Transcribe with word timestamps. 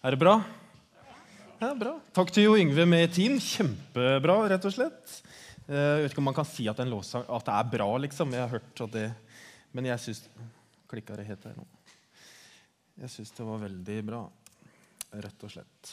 Er 0.00 0.14
det 0.14 0.20
bra? 0.20 0.38
Ja, 1.60 1.74
bra. 1.76 1.90
Takk 2.16 2.30
til 2.32 2.46
Jo 2.46 2.54
Yngve 2.56 2.86
med 2.88 3.10
team. 3.12 3.34
Kjempebra, 3.36 4.36
rett 4.48 4.64
og 4.64 4.72
slett. 4.72 5.16
Eh, 5.66 5.74
Jeg 5.76 6.04
vet 6.06 6.14
ikke 6.14 6.22
om 6.22 6.28
man 6.30 6.36
kan 6.38 6.48
si 6.48 6.64
at, 6.72 6.78
en 6.80 6.88
låtsang, 6.88 7.26
at 7.28 7.44
det 7.44 7.56
er 7.58 7.66
bra, 7.74 7.88
liksom. 8.00 8.32
Jeg 8.32 8.40
har 8.40 8.54
hørt 8.54 8.80
at 8.86 8.94
det 8.94 9.10
Men 9.76 9.84
jeg 9.86 10.00
syns 10.02 10.22
Klikka 10.90 11.14
det 11.14 11.26
helt 11.28 11.44
her 11.46 11.52
nå? 11.54 11.66
Jeg 13.00 13.12
syns 13.12 13.30
det 13.36 13.44
var 13.46 13.60
veldig 13.60 13.98
bra, 14.08 14.22
rett 15.22 15.44
og 15.46 15.52
slett. 15.52 15.92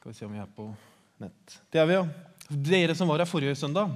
Skal 0.00 0.10
vi 0.10 0.16
se 0.16 0.26
om 0.26 0.32
vi 0.34 0.40
er 0.42 0.48
på 0.56 0.66
nett. 1.22 1.54
Det 1.70 1.78
er 1.80 1.86
vi, 1.86 1.94
ja. 1.94 2.02
Dere 2.50 2.96
som 2.98 3.08
var 3.08 3.22
her 3.22 3.30
forrige 3.30 3.54
søndag, 3.56 3.92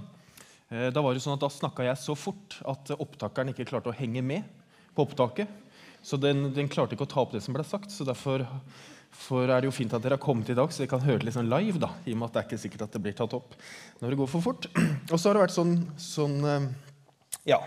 eh, 0.71 0.87
da 0.95 1.03
var 1.03 1.17
det 1.17 1.25
sånn 1.25 1.35
at 1.35 1.43
da 1.43 1.51
snakka 1.51 1.89
jeg 1.89 1.99
så 2.05 2.15
fort 2.17 2.61
at 2.63 2.95
opptakeren 2.95 3.51
ikke 3.51 3.67
klarte 3.73 3.91
å 3.91 3.97
henge 3.99 4.23
med 4.23 4.47
på 4.95 5.03
opptaket. 5.09 5.51
Så 6.09 6.17
den, 6.17 6.47
den 6.57 6.71
klarte 6.73 6.97
ikke 6.97 7.05
å 7.05 7.11
ta 7.11 7.21
opp 7.21 7.35
det 7.35 7.43
som 7.45 7.57
ble 7.57 7.65
sagt. 7.69 7.93
så 7.93 8.07
derfor 8.09 8.47
for 9.19 9.49
er 9.49 9.61
det 9.61 9.69
jo 9.69 9.75
fint 9.75 9.93
at 9.97 10.05
dere 10.05 10.17
har 10.19 10.23
kommet 10.23 10.51
i 10.53 10.57
dag, 10.57 10.71
så 10.73 10.83
dere 10.83 10.93
kan 10.93 11.05
høre 11.05 11.23
det 11.23 11.29
litt 11.29 11.37
sånn 11.37 11.51
live. 11.51 11.81
da, 11.83 11.91
i 12.07 12.15
og 12.15 12.21
med 12.21 12.29
at 12.29 12.35
det 12.35 12.41
er 12.41 12.47
ikke 12.49 12.61
sikkert 12.65 12.85
at 12.87 12.95
det 12.95 13.01
blir 13.05 13.17
tatt 13.17 13.35
opp 13.37 13.57
når 14.01 14.13
det 14.13 14.19
går 14.21 14.31
for 14.31 14.45
fort. 14.45 14.69
Og 15.13 15.17
så 15.17 15.29
har 15.29 15.39
det 15.39 15.45
vært 15.47 15.57
sånn, 15.57 15.75
sånn 16.01 16.37
eh, 16.45 16.69
Ja. 17.49 17.59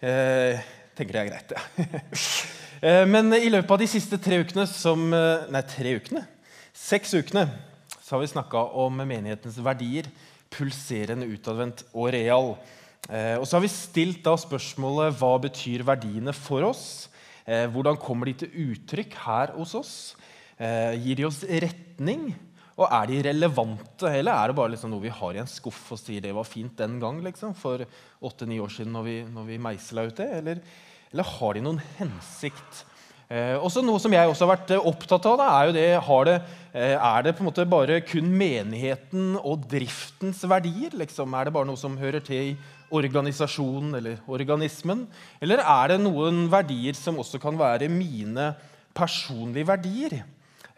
Eh, 0.00 0.64
tenker 0.98 1.16
det 1.16 1.22
er 1.22 1.30
greit, 1.32 1.54
ja. 1.56 1.62
Eh, 2.78 3.02
Men 3.10 3.34
i 3.34 3.48
løpet 3.50 3.72
av 3.74 3.80
de 3.80 3.88
siste 3.90 4.14
tre 4.22 4.36
ukene 4.38 4.62
som 4.70 5.08
eh, 5.10 5.48
Nei, 5.50 5.64
tre 5.66 5.96
ukene? 5.98 6.20
Seks 6.70 7.10
ukene 7.18 7.48
så 7.98 8.14
har 8.14 8.22
vi 8.22 8.28
snakka 8.30 8.60
om 8.78 9.00
menighetens 9.02 9.58
verdier. 9.66 10.06
Pulserende, 10.54 11.26
utadvendt 11.26 11.82
og 11.90 12.12
real. 12.14 12.52
Og 13.10 13.44
så 13.44 13.58
har 13.58 13.64
vi 13.64 13.68
stilt 13.72 14.22
da 14.24 14.32
spørsmålet 14.38 15.18
hva 15.18 15.32
betyr 15.42 15.82
verdiene 15.84 16.32
for 16.32 16.64
oss? 16.70 16.86
Eh, 17.48 17.64
hvordan 17.72 17.96
kommer 17.96 18.28
de 18.28 18.34
til 18.42 18.66
uttrykk 18.68 19.14
her 19.24 19.54
hos 19.56 19.72
oss? 19.78 19.94
Eh, 20.60 20.98
gir 21.00 21.16
de 21.16 21.24
oss 21.30 21.40
retning? 21.48 22.28
Og 22.78 22.84
er 22.92 23.08
de 23.10 23.22
relevante, 23.26 24.06
eller 24.06 24.36
er 24.36 24.50
det 24.50 24.56
bare 24.58 24.70
liksom 24.74 24.92
noe 24.92 25.02
vi 25.02 25.10
har 25.10 25.34
i 25.34 25.40
en 25.42 25.50
skuff 25.50 25.80
og 25.96 25.98
sier 25.98 26.22
det 26.22 26.34
var 26.36 26.46
fint 26.46 26.76
den 26.78 27.00
gang? 27.02 27.18
Liksom, 27.24 27.56
for 27.58 27.82
åtte-ni 28.22 28.60
år 28.62 28.70
siden 28.70 28.92
når 28.94 29.06
vi, 29.08 29.16
når 29.32 29.48
vi 29.48 29.58
meisla 29.64 30.04
ut 30.06 30.20
det? 30.20 30.28
Eller, 30.36 30.60
eller 31.10 31.32
har 31.32 31.56
de 31.56 31.64
noen 31.64 31.80
hensikt? 31.96 32.84
Eh, 33.28 33.58
også 33.60 33.82
Noe 33.84 34.00
som 34.00 34.14
jeg 34.14 34.24
også 34.24 34.46
har 34.46 34.54
vært 34.54 34.70
eh, 34.72 34.86
opptatt 34.88 35.26
av, 35.28 35.34
da, 35.36 35.48
er 35.58 35.68
jo 35.68 35.72
det, 35.76 35.88
det, 36.30 36.36
eh, 36.72 36.94
er 36.96 37.26
det 37.26 37.34
på 37.36 37.42
en 37.44 37.48
måte 37.50 37.66
bare 37.68 37.98
kun 38.00 38.30
menigheten 38.32 39.34
og 39.42 39.66
driftens 39.68 40.40
verdier? 40.48 40.96
Liksom? 40.96 41.36
Er 41.36 41.44
det 41.44 41.52
bare 41.52 41.68
noe 41.68 41.76
som 41.76 41.98
hører 42.00 42.24
til 42.24 42.54
i 42.54 42.56
organisasjonen 42.88 43.98
eller 44.00 44.24
organismen? 44.32 45.04
Eller 45.44 45.60
er 45.60 45.92
det 45.92 46.00
noen 46.06 46.46
verdier 46.48 46.96
som 46.96 47.20
også 47.20 47.36
kan 47.42 47.60
være 47.60 47.90
mine 47.92 48.54
personlige 48.96 49.74
verdier? 49.74 50.22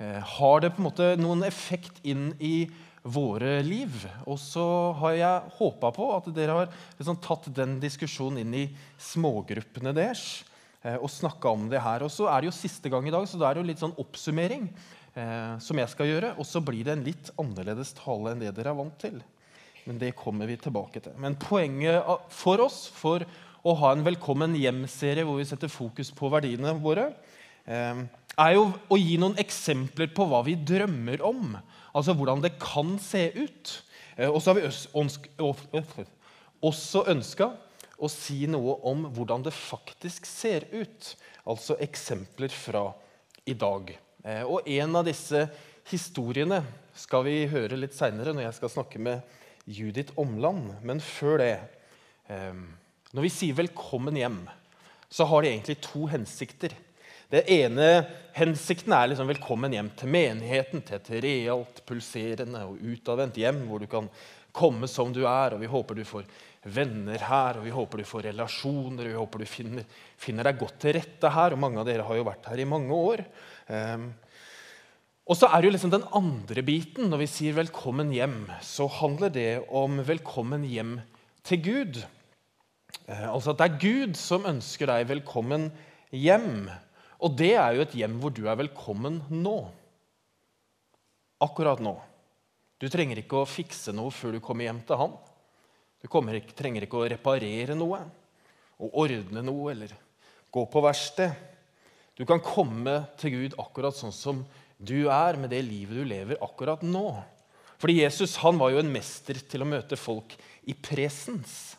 Eh, 0.03 0.19
har 0.19 0.67
det 0.67 0.75
på 0.75 0.83
en 0.83 0.91
måte 0.91 1.15
noen 1.23 1.47
effekt 1.47 2.03
inn 2.03 2.33
i 2.43 2.67
våre 3.07 3.61
liv? 3.63 3.95
Og 4.27 4.43
så 4.43 4.67
har 4.99 5.19
jeg 5.23 5.57
håpa 5.63 5.95
på 5.95 6.13
at 6.19 6.35
dere 6.35 6.63
har 6.65 6.79
liksom 6.99 7.23
tatt 7.23 7.47
den 7.55 7.79
diskusjonen 7.79 8.43
inn 8.43 8.63
i 8.67 8.69
smågruppene 9.13 9.95
deres 9.95 10.41
og 10.97 11.11
snakka 11.13 11.51
om 11.53 11.67
det 11.69 11.83
her. 11.85 12.05
Og 12.07 12.13
så 12.13 12.29
er 12.31 12.41
det 12.41 12.51
jo 12.51 12.57
siste 12.57 12.89
gang 12.93 13.07
i 13.09 13.13
dag, 13.13 13.27
så 13.29 13.41
da 13.41 13.51
er 13.51 13.59
det 13.59 13.63
jo 13.65 13.69
litt 13.69 13.83
sånn 13.83 13.97
oppsummering 14.01 14.69
eh, 15.15 15.59
som 15.61 15.81
jeg 15.81 15.93
skal 15.93 16.09
gjøre. 16.09 16.31
Og 16.41 16.49
så 16.49 16.63
blir 16.65 16.87
det 16.87 16.95
en 16.97 17.05
litt 17.05 17.31
annerledes 17.41 17.93
tale 17.99 18.33
enn 18.33 18.41
det 18.43 18.55
dere 18.57 18.73
er 18.73 18.79
vant 18.81 18.97
til. 19.01 19.21
Men 19.85 20.01
det 20.01 20.15
kommer 20.19 20.49
vi 20.49 20.57
tilbake 20.61 21.03
til. 21.05 21.17
Men 21.21 21.39
poenget 21.41 22.05
for 22.33 22.65
oss 22.65 22.87
for 22.95 23.25
å 23.61 23.75
ha 23.77 23.93
en 23.93 24.07
Velkommen 24.07 24.57
hjem-serie 24.57 25.27
hvor 25.29 25.37
vi 25.41 25.49
setter 25.49 25.73
fokus 25.73 26.13
på 26.17 26.31
verdiene 26.33 26.73
våre, 26.81 27.11
eh, 27.69 28.01
er 28.41 28.53
jo 28.57 28.71
å 28.89 28.97
gi 28.97 29.19
noen 29.21 29.37
eksempler 29.41 30.09
på 30.17 30.25
hva 30.31 30.41
vi 30.47 30.57
drømmer 30.57 31.21
om. 31.27 31.59
Altså 31.93 32.15
hvordan 32.17 32.41
det 32.45 32.55
kan 32.63 32.97
se 33.03 33.27
ut. 33.37 33.83
Eh, 34.17 34.31
Og 34.31 34.41
så 34.41 34.53
har 34.53 34.61
vi 34.61 34.69
også 36.61 37.05
ønska 37.09 37.53
å 38.01 38.09
si 38.09 38.47
noe 38.49 38.79
om 38.89 39.05
hvordan 39.13 39.45
det 39.45 39.53
faktisk 39.55 40.27
ser 40.29 40.67
ut. 40.73 41.15
Altså 41.45 41.77
eksempler 41.83 42.53
fra 42.53 42.89
i 43.49 43.55
dag. 43.55 43.93
Eh, 44.25 44.43
Og 44.45 44.69
en 44.69 44.97
av 44.97 45.05
disse 45.05 45.47
historiene 45.91 46.63
skal 46.97 47.25
vi 47.27 47.45
høre 47.51 47.79
litt 47.79 47.97
seinere 47.97 48.35
når 48.35 48.49
jeg 48.49 48.59
skal 48.59 48.75
snakke 48.77 49.01
med 49.03 49.21
Judith 49.67 50.17
Omland. 50.21 50.81
Men 50.83 51.01
før 51.01 51.41
det 51.43 51.55
eh, 52.29 52.55
Når 53.11 53.23
vi 53.23 53.29
sier 53.29 53.55
'velkommen 53.55 54.15
hjem', 54.15 54.47
så 55.11 55.25
har 55.27 55.43
det 55.43 55.51
egentlig 55.51 55.81
to 55.83 56.07
hensikter. 56.07 56.71
Det 57.31 57.43
ene 57.51 58.07
hensikten 58.33 58.93
er 58.93 59.09
liksom 59.09 59.27
'velkommen 59.27 59.73
hjem 59.73 59.91
til 59.97 60.09
menigheten', 60.09 60.83
til 60.83 60.95
et 60.97 61.11
realt, 61.25 61.83
pulserende 61.87 62.63
og 62.67 62.79
utadvendt 62.79 63.35
hjem 63.35 63.67
hvor 63.67 63.81
du 63.81 63.87
kan 63.87 64.09
komme 64.53 64.87
som 64.87 65.13
du 65.13 65.25
er, 65.27 65.55
og 65.55 65.61
vi 65.61 65.67
håper 65.67 65.95
du 65.95 66.05
får 66.05 66.25
venner 66.69 67.23
her, 67.25 67.59
og 67.59 67.65
vi 67.65 67.73
håper 67.73 68.03
du 68.03 68.09
får 68.09 68.27
relasjoner, 68.29 69.07
og 69.07 69.09
vi 69.09 69.17
håper 69.17 69.43
du 69.43 69.49
finner, 69.49 69.87
finner 70.21 70.45
deg 70.45 70.59
godt 70.61 70.77
til 70.83 70.97
rette 70.99 71.31
her. 71.33 71.55
Og 71.55 71.63
mange 71.63 71.81
av 71.81 71.89
dere 71.89 72.05
har 72.05 72.19
jo 72.19 72.27
vært 72.29 72.51
her 72.51 72.61
i 72.61 72.69
mange 72.69 72.97
år. 72.97 73.23
Um, 73.71 74.11
og 75.31 75.39
så 75.39 75.49
er 75.49 75.61
det 75.61 75.71
jo 75.71 75.75
liksom 75.77 75.95
den 75.95 76.07
andre 76.17 76.65
biten. 76.67 77.09
Når 77.09 77.23
vi 77.23 77.31
sier 77.31 77.57
'velkommen 77.57 78.13
hjem', 78.13 78.51
så 78.61 78.89
handler 78.89 79.31
det 79.31 79.65
om 79.69 80.01
'velkommen 80.05 80.65
hjem 80.65 81.01
til 81.45 81.63
Gud'. 81.65 82.05
Uh, 83.09 83.35
altså 83.35 83.51
at 83.51 83.59
det 83.59 83.71
er 83.71 83.81
Gud 83.81 84.15
som 84.17 84.45
ønsker 84.45 84.87
deg 84.87 85.09
velkommen 85.09 85.73
hjem. 86.13 86.69
Og 87.21 87.37
det 87.39 87.55
er 87.55 87.73
jo 87.73 87.83
et 87.83 87.97
hjem 87.97 88.21
hvor 88.21 88.31
du 88.31 88.49
er 88.49 88.57
velkommen 88.57 89.23
nå. 89.31 89.71
Akkurat 91.41 91.81
nå. 91.81 91.97
Du 92.81 92.89
trenger 92.89 93.17
ikke 93.21 93.41
å 93.41 93.49
fikse 93.49 93.93
noe 93.93 94.11
før 94.11 94.33
du 94.37 94.41
kommer 94.41 94.65
hjem 94.65 94.81
til 94.85 94.97
han. 94.97 95.17
Du 96.01 96.09
ikke, 96.09 96.55
trenger 96.57 96.87
ikke 96.87 97.01
å 97.01 97.09
reparere 97.13 97.77
noe 97.77 98.01
og 98.81 98.95
ordne 99.03 99.43
noe 99.45 99.73
eller 99.75 99.93
gå 100.51 100.65
på 100.73 100.83
verksted. 100.83 101.35
Du 102.17 102.25
kan 102.29 102.41
komme 102.45 103.03
til 103.21 103.37
Gud 103.37 103.59
akkurat 103.61 103.97
sånn 103.97 104.15
som 104.15 104.41
du 104.81 105.11
er, 105.13 105.37
med 105.37 105.53
det 105.53 105.61
livet 105.67 106.01
du 106.01 106.09
lever 106.09 106.41
akkurat 106.41 106.83
nå. 106.85 107.13
Fordi 107.81 107.99
Jesus 108.01 108.39
han 108.41 108.59
var 108.61 108.73
jo 108.73 108.81
en 108.81 108.93
mester 108.93 109.39
til 109.49 109.65
å 109.65 109.69
møte 109.69 109.97
folk 109.97 110.35
i 110.69 110.75
presens. 110.77 111.77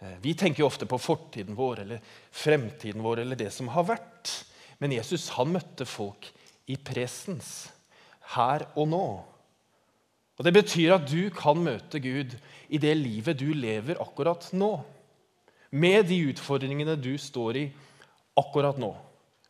Eh, 0.00 0.16
Vi 0.20 0.34
tenker 0.34 0.62
jo 0.62 0.68
ofte 0.68 0.88
på 0.88 0.98
fortiden 1.00 1.56
vår 1.56 1.84
eller 1.84 2.00
fremtiden 2.32 3.04
vår 3.04 3.22
eller 3.24 3.36
det 3.36 3.52
som 3.52 3.68
har 3.72 3.84
vært. 3.88 4.32
Men 4.78 4.92
Jesus 4.92 5.30
han 5.36 5.52
møtte 5.52 5.88
folk 5.88 6.28
i 6.68 6.76
presens, 6.76 7.70
her 8.36 8.66
og 8.74 8.88
nå. 8.90 9.06
Og 10.36 10.44
Det 10.44 10.52
betyr 10.52 10.94
at 10.96 11.08
du 11.08 11.30
kan 11.32 11.58
møte 11.64 12.00
Gud 12.02 12.36
i 12.68 12.80
det 12.80 12.92
livet 12.98 13.38
du 13.40 13.48
lever 13.56 14.00
akkurat 14.02 14.50
nå. 14.52 14.74
Med 15.72 16.06
de 16.08 16.18
utfordringene 16.30 16.96
du 17.00 17.14
står 17.20 17.56
i 17.56 17.64
akkurat 18.36 18.76
nå. 18.80 18.92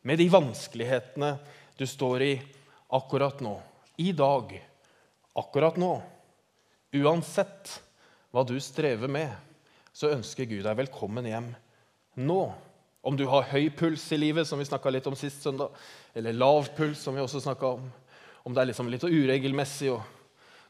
Med 0.07 0.19
de 0.21 0.29
vanskelighetene 0.31 1.35
du 1.77 1.85
står 1.87 2.23
i 2.23 2.33
akkurat 2.95 3.41
nå. 3.43 3.57
I 3.99 4.13
dag. 4.15 4.53
Akkurat 5.35 5.75
nå. 5.77 5.97
Uansett 6.95 7.81
hva 8.31 8.45
du 8.47 8.55
strever 8.63 9.11
med, 9.11 9.31
så 9.91 10.13
ønsker 10.13 10.47
Gud 10.47 10.63
deg 10.63 10.79
velkommen 10.79 11.27
hjem 11.27 11.51
nå. 12.15 12.41
Om 13.07 13.15
du 13.19 13.25
har 13.29 13.47
høy 13.51 13.69
puls 13.75 14.03
i 14.15 14.19
livet, 14.19 14.47
som 14.47 14.59
vi 14.59 14.67
snakka 14.67 14.91
litt 14.91 15.07
om 15.07 15.15
sist 15.19 15.43
søndag, 15.43 15.75
eller 16.15 16.35
lav 16.35 16.67
puls, 16.75 16.99
som 17.01 17.15
vi 17.15 17.23
også 17.23 17.43
snakka 17.43 17.75
om. 17.77 17.85
Om 18.47 18.55
det 18.55 18.63
er 18.63 18.69
liksom 18.71 18.91
litt 18.91 19.03
uregelmessig 19.03 19.91
og 19.93 20.16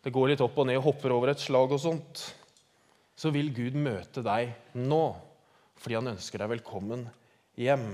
det 0.07 0.13
går 0.15 0.29
litt 0.31 0.39
opp 0.39 0.55
og 0.61 0.69
ned 0.69 0.77
og 0.79 0.85
hopper 0.85 1.11
over 1.11 1.33
et 1.33 1.41
slag 1.43 1.73
og 1.75 1.81
sånt, 1.83 2.21
så 3.11 3.27
vil 3.35 3.49
Gud 3.51 3.75
møte 3.75 4.21
deg 4.23 4.53
nå 4.79 5.01
fordi 5.77 5.97
han 5.97 6.13
ønsker 6.13 6.39
deg 6.39 6.53
velkommen 6.53 7.01
hjem. 7.59 7.89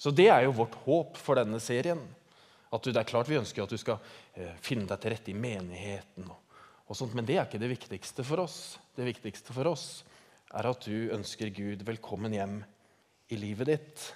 Så 0.00 0.08
det 0.08 0.30
er 0.32 0.46
jo 0.46 0.54
vårt 0.56 0.78
håp 0.86 1.18
for 1.20 1.36
denne 1.36 1.60
serien. 1.60 2.00
At 2.72 2.80
du, 2.80 2.88
det 2.88 3.02
er 3.02 3.10
klart 3.10 3.28
Vi 3.28 3.36
ønsker 3.36 3.66
at 3.66 3.74
du 3.74 3.76
skal 3.76 4.00
eh, 4.38 4.54
finne 4.64 4.88
deg 4.88 5.02
til 5.02 5.12
rette 5.12 5.32
i 5.34 5.36
menigheten, 5.36 6.30
og, 6.32 6.56
og 6.88 6.96
sånt, 6.96 7.12
men 7.18 7.28
det 7.28 7.36
er 7.36 7.44
ikke 7.44 7.60
det 7.60 7.70
viktigste 7.74 8.24
for 8.24 8.46
oss. 8.46 8.78
Det 8.96 9.04
viktigste 9.10 9.52
for 9.52 9.68
oss 9.68 9.84
er 10.56 10.70
at 10.70 10.88
du 10.88 11.12
ønsker 11.12 11.52
Gud 11.52 11.84
velkommen 11.84 12.38
hjem 12.38 12.56
i 13.28 13.36
livet 13.36 13.68
ditt. 13.68 14.08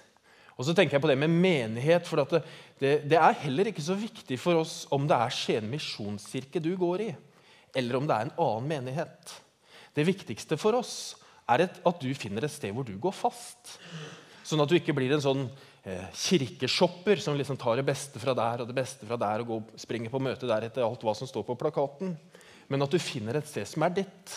Og 0.57 0.65
så 0.65 0.73
tenker 0.73 0.97
jeg 0.97 1.03
på 1.03 1.13
det 1.13 1.19
med 1.19 1.29
menighet, 1.29 2.09
for 2.09 2.25
det, 2.25 2.41
det, 2.81 2.97
det, 3.11 3.21
er 3.21 3.41
heller 3.43 3.69
ikke 3.69 3.85
så 3.85 3.93
viktig 3.99 4.41
for 4.41 4.63
oss 4.63 4.81
om 4.95 5.05
det 5.05 5.21
er 5.21 5.37
Skien 5.37 5.69
misjonskirke 5.69 6.63
du 6.63 6.73
går 6.79 7.05
i, 7.05 7.09
eller 7.75 7.99
om 7.99 8.07
det 8.07 8.15
er 8.15 8.27
en 8.27 8.37
annen 8.47 8.69
menighet. 8.71 9.35
Det 9.95 10.07
viktigste 10.07 10.57
for 10.59 10.77
oss 10.79 11.15
er 11.51 11.67
at 11.67 12.01
du 12.01 12.09
finner 12.17 12.45
et 12.45 12.53
sted 12.53 12.73
hvor 12.73 12.87
du 12.87 12.95
går 12.99 13.13
fast. 13.15 13.77
Sånn 14.45 14.61
at 14.61 14.69
du 14.69 14.77
ikke 14.77 14.95
blir 14.97 15.13
en 15.15 15.23
sånn 15.23 15.45
eh, 15.85 16.07
kirkeshopper 16.13 17.21
som 17.21 17.37
liksom 17.37 17.57
tar 17.61 17.79
det 17.79 17.87
beste 17.87 18.21
fra 18.21 18.35
der 18.37 18.63
og 18.63 18.69
det 18.69 18.77
beste 18.77 19.07
fra 19.07 19.17
der 19.21 19.43
og 19.43 19.51
går, 19.51 19.63
springer 19.81 20.13
på 20.13 20.21
møte 20.21 20.49
der 20.49 20.67
etter 20.67 20.85
alt 20.85 21.05
hva 21.05 21.15
som 21.17 21.29
står 21.29 21.45
på 21.47 21.57
plakaten. 21.59 22.15
Men 22.69 22.85
at 22.85 22.93
du 22.93 23.01
finner 23.01 23.37
et 23.37 23.49
sted 23.49 23.67
som 23.69 23.85
er 23.85 23.93
ditt, 24.01 24.35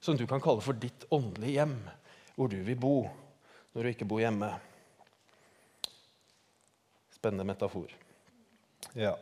som 0.00 0.16
du 0.16 0.24
kan 0.28 0.42
kalle 0.42 0.64
for 0.64 0.76
ditt 0.78 1.06
åndelige 1.12 1.58
hjem, 1.58 1.78
hvor 2.36 2.52
du 2.52 2.58
vil 2.64 2.78
bo 2.80 2.96
når 3.74 3.84
du 3.84 3.92
ikke 3.92 4.08
bor 4.08 4.22
hjemme. 4.22 4.50
Spennende 7.18 7.48
metafor. 7.48 7.90
Ja. 8.96 9.16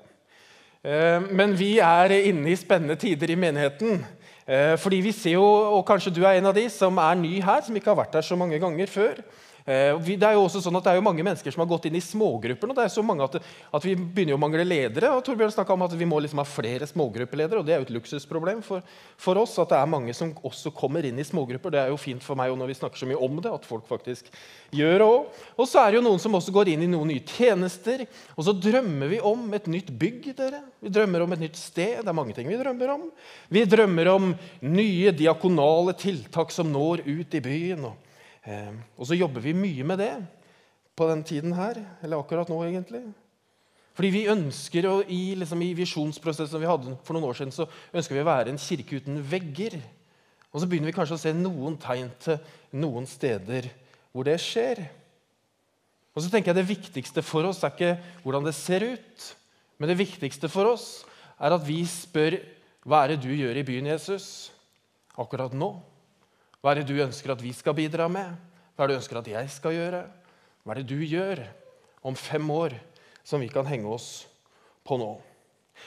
Eh, 0.87 1.25
men 1.35 1.57
vi 1.59 1.81
er 1.83 2.13
inne 2.15 2.53
i 2.53 2.59
spennende 2.59 2.95
tider 3.01 3.33
i 3.33 3.39
menigheten. 3.39 4.05
Eh, 4.47 4.77
fordi 4.79 5.01
vi 5.03 5.13
ser 5.13 5.35
jo, 5.35 5.47
og 5.75 5.83
Kanskje 5.89 6.13
du 6.15 6.21
er 6.23 6.39
en 6.39 6.47
av 6.47 6.55
de 6.55 6.69
som 6.71 6.99
er 7.03 7.19
ny 7.19 7.41
her, 7.43 7.65
som 7.67 7.75
ikke 7.75 7.91
har 7.91 7.99
vært 8.05 8.15
her 8.15 8.27
så 8.27 8.39
mange 8.39 8.61
ganger 8.63 8.87
før. 8.87 9.19
Eh, 9.67 9.99
det 10.15 10.23
er 10.23 10.37
jo 10.37 10.45
også 10.45 10.61
sånn 10.63 10.77
at 10.79 10.85
det 10.87 10.93
er 10.93 11.01
jo 11.01 11.05
mange 11.09 11.25
mennesker 11.27 11.51
som 11.51 11.65
har 11.65 11.71
gått 11.73 11.89
inn 11.89 11.97
i 11.99 12.03
smågrupper. 12.05 12.71
og 12.71 12.77
det 12.79 12.85
er 12.87 12.93
så 12.95 13.03
mange 13.03 13.27
at, 13.27 13.41
at 13.75 13.87
Vi 13.87 13.97
begynner 13.99 14.37
å 14.37 14.39
mangle 14.39 14.63
ledere. 14.63 15.11
og 15.11 15.25
Torbjørn 15.27 15.73
om 15.75 15.83
at 15.83 15.97
Vi 15.99 16.07
må 16.07 16.21
liksom 16.23 16.39
ha 16.39 16.47
flere 16.47 16.87
smågruppeledere. 16.87 17.59
og 17.59 17.67
Det 17.67 17.75
er 17.75 17.83
jo 17.83 17.89
et 17.89 17.97
luksusproblem 17.97 18.63
for, 18.63 18.83
for, 19.19 19.37
oss 19.43 19.59
at 19.59 19.75
det 19.75 19.81
er 19.81 19.91
mange 19.91 20.15
som 20.15 20.31
også 20.47 20.71
kommer 20.71 21.05
inn 21.05 21.19
i 21.19 21.27
smågrupper. 21.27 21.75
Det 21.75 21.81
er 21.83 21.91
jo 21.91 21.99
fint 21.99 22.23
for 22.23 22.39
meg 22.39 22.55
når 22.55 22.71
vi 22.71 22.79
snakker 22.79 23.03
så 23.03 23.11
mye 23.11 23.19
om 23.19 23.43
det, 23.43 23.51
at 23.51 23.67
folk 23.67 23.89
faktisk 23.91 24.31
gjør 24.71 24.99
det 25.03 25.11
òg. 25.11 25.43
Og 25.59 25.67
så 25.67 25.83
er 25.83 25.91
det 25.91 25.99
jo 25.99 26.07
noen 26.07 26.23
som 26.23 26.39
også 26.39 26.55
går 26.55 26.71
inn 26.71 26.87
i 26.87 26.91
noen 26.93 27.11
nye 27.11 27.27
tjenester. 27.27 28.07
Og 28.37 28.47
så 28.47 28.55
drømmer 28.55 29.11
vi 29.11 29.21
om 29.21 29.51
et 29.53 29.67
nytt 29.67 29.91
bygg. 29.91 30.31
dere. 30.37 30.63
Vi 30.81 30.95
drømmer 30.95 31.27
om 31.27 31.33
et 31.35 31.43
nytt 31.43 31.59
sted. 31.59 32.05
Det 32.07 32.09
er 32.09 32.21
mange 32.23 32.39
ting 32.39 32.47
vi 32.47 32.63
drømmer 32.63 32.95
om. 32.95 33.11
Vi 33.51 33.67
drømmer 33.67 34.15
om 34.15 34.35
nye 34.63 35.11
diakonale 35.11 35.99
tiltak 35.99 36.55
som 36.55 36.71
når 36.71 37.03
ut 37.03 37.35
i 37.35 37.43
byen. 37.43 37.91
og 37.91 38.06
og 38.47 39.09
så 39.09 39.17
jobber 39.19 39.43
vi 39.43 39.57
mye 39.57 39.87
med 39.87 39.99
det 39.99 40.13
på 40.97 41.09
den 41.11 41.23
tiden 41.27 41.55
her, 41.57 41.81
eller 42.03 42.23
akkurat 42.23 42.49
nå, 42.51 42.61
egentlig. 42.65 43.03
Fordi 43.97 44.11
vi 44.13 44.27
ønsker, 44.29 44.87
å, 44.89 45.01
i, 45.09 45.35
liksom, 45.41 45.63
I 45.65 45.73
visjonsprosessen 45.77 46.61
vi 46.61 46.69
hadde 46.69 46.95
for 47.05 47.17
noen 47.17 47.31
år 47.31 47.39
siden, 47.39 47.55
så 47.55 47.67
ønsker 47.97 48.17
vi 48.17 48.23
å 48.23 48.29
være 48.29 48.53
en 48.53 48.61
kirke 48.61 49.01
uten 49.01 49.19
vegger. 49.25 49.79
Og 50.53 50.61
så 50.61 50.69
begynner 50.69 50.93
vi 50.93 50.97
kanskje 50.97 51.17
å 51.17 51.23
se 51.23 51.33
noen 51.37 51.79
tegn 51.81 52.13
til 52.23 52.39
noen 52.77 53.09
steder 53.09 53.71
hvor 54.13 54.29
det 54.29 54.37
skjer. 54.41 54.85
Og 56.17 56.25
så 56.25 56.31
tenker 56.33 56.53
jeg 56.53 56.61
Det 56.61 56.71
viktigste 56.71 57.25
for 57.25 57.49
oss 57.49 57.63
er 57.65 57.75
ikke 57.75 57.97
hvordan 58.23 58.47
det 58.47 58.55
ser 58.57 58.85
ut, 58.85 59.27
men 59.77 59.93
det 59.93 59.99
viktigste 60.01 60.49
for 60.49 60.71
oss 60.71 60.87
er 61.37 61.53
at 61.53 61.65
vi 61.67 61.83
spør 61.89 62.39
hva 62.87 63.03
er 63.03 63.13
det 63.13 63.25
du 63.27 63.33
gjør 63.35 63.59
i 63.59 63.65
byen, 63.67 63.91
Jesus, 63.91 64.53
akkurat 65.19 65.53
nå. 65.57 65.75
Hva 66.67 66.73
er 66.75 66.81
det 66.81 66.91
du 66.91 66.97
ønsker 66.99 67.31
at 67.31 67.39
vi 67.39 67.53
skal 67.55 67.77
bidra 67.79 68.09
med? 68.11 68.27
Hva 68.75 68.83
er 68.83 68.89
det 68.91 68.97
du 68.97 68.99
ønsker 68.99 69.21
at 69.21 69.29
jeg 69.31 69.51
skal 69.55 69.71
gjøre? 69.71 70.01
Hva 70.67 70.75
er 70.75 70.81
det 70.81 70.89
du 70.91 70.99
gjør 70.99 71.45
om 72.03 72.17
fem 72.19 72.43
år 72.51 72.75
som 73.23 73.39
vi 73.39 73.47
kan 73.47 73.69
henge 73.71 73.87
oss 73.87 74.25
på 74.83 74.99
nå? 74.99 75.13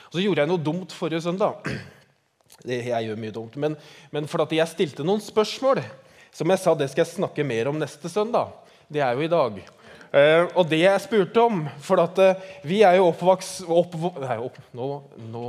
Og 0.07 0.15
så 0.15 0.23
gjorde 0.23 0.45
jeg 0.45 0.51
noe 0.53 0.63
dumt 0.63 0.95
forrige 0.95 1.25
søndag. 1.27 1.67
Jeg 2.63 3.09
gjør 3.09 3.19
mye 3.19 3.35
dumt, 3.35 3.59
men, 3.59 3.75
men 4.11 4.25
fordi 4.27 4.57
jeg 4.57 4.71
stilte 4.71 5.03
noen 5.05 5.21
spørsmål 5.23 5.79
som 6.35 6.49
jeg 6.49 6.59
sa 6.59 6.73
det 6.75 6.89
skal 6.91 7.05
jeg 7.05 7.11
snakke 7.13 7.45
mer 7.47 7.69
om 7.69 7.77
neste 7.79 8.09
søndag. 8.11 8.51
Det 8.91 9.03
er 9.05 9.15
jo 9.15 9.23
i 9.23 9.31
dag. 9.31 9.59
Uh, 10.09 10.43
og 10.57 10.63
det 10.67 10.81
jeg 10.81 11.03
spurte 11.03 11.43
om 11.45 11.61
For 11.85 12.01
at, 12.01 12.17
uh, 12.17 12.49
vi 12.65 12.81
er 12.81 12.97
jo 12.97 13.11
oppvokst 13.11 13.67
opp, 13.69 13.93
Nei, 14.23 14.39
opp, 14.41 14.57
nå, 14.75 14.87
nå 15.29 15.45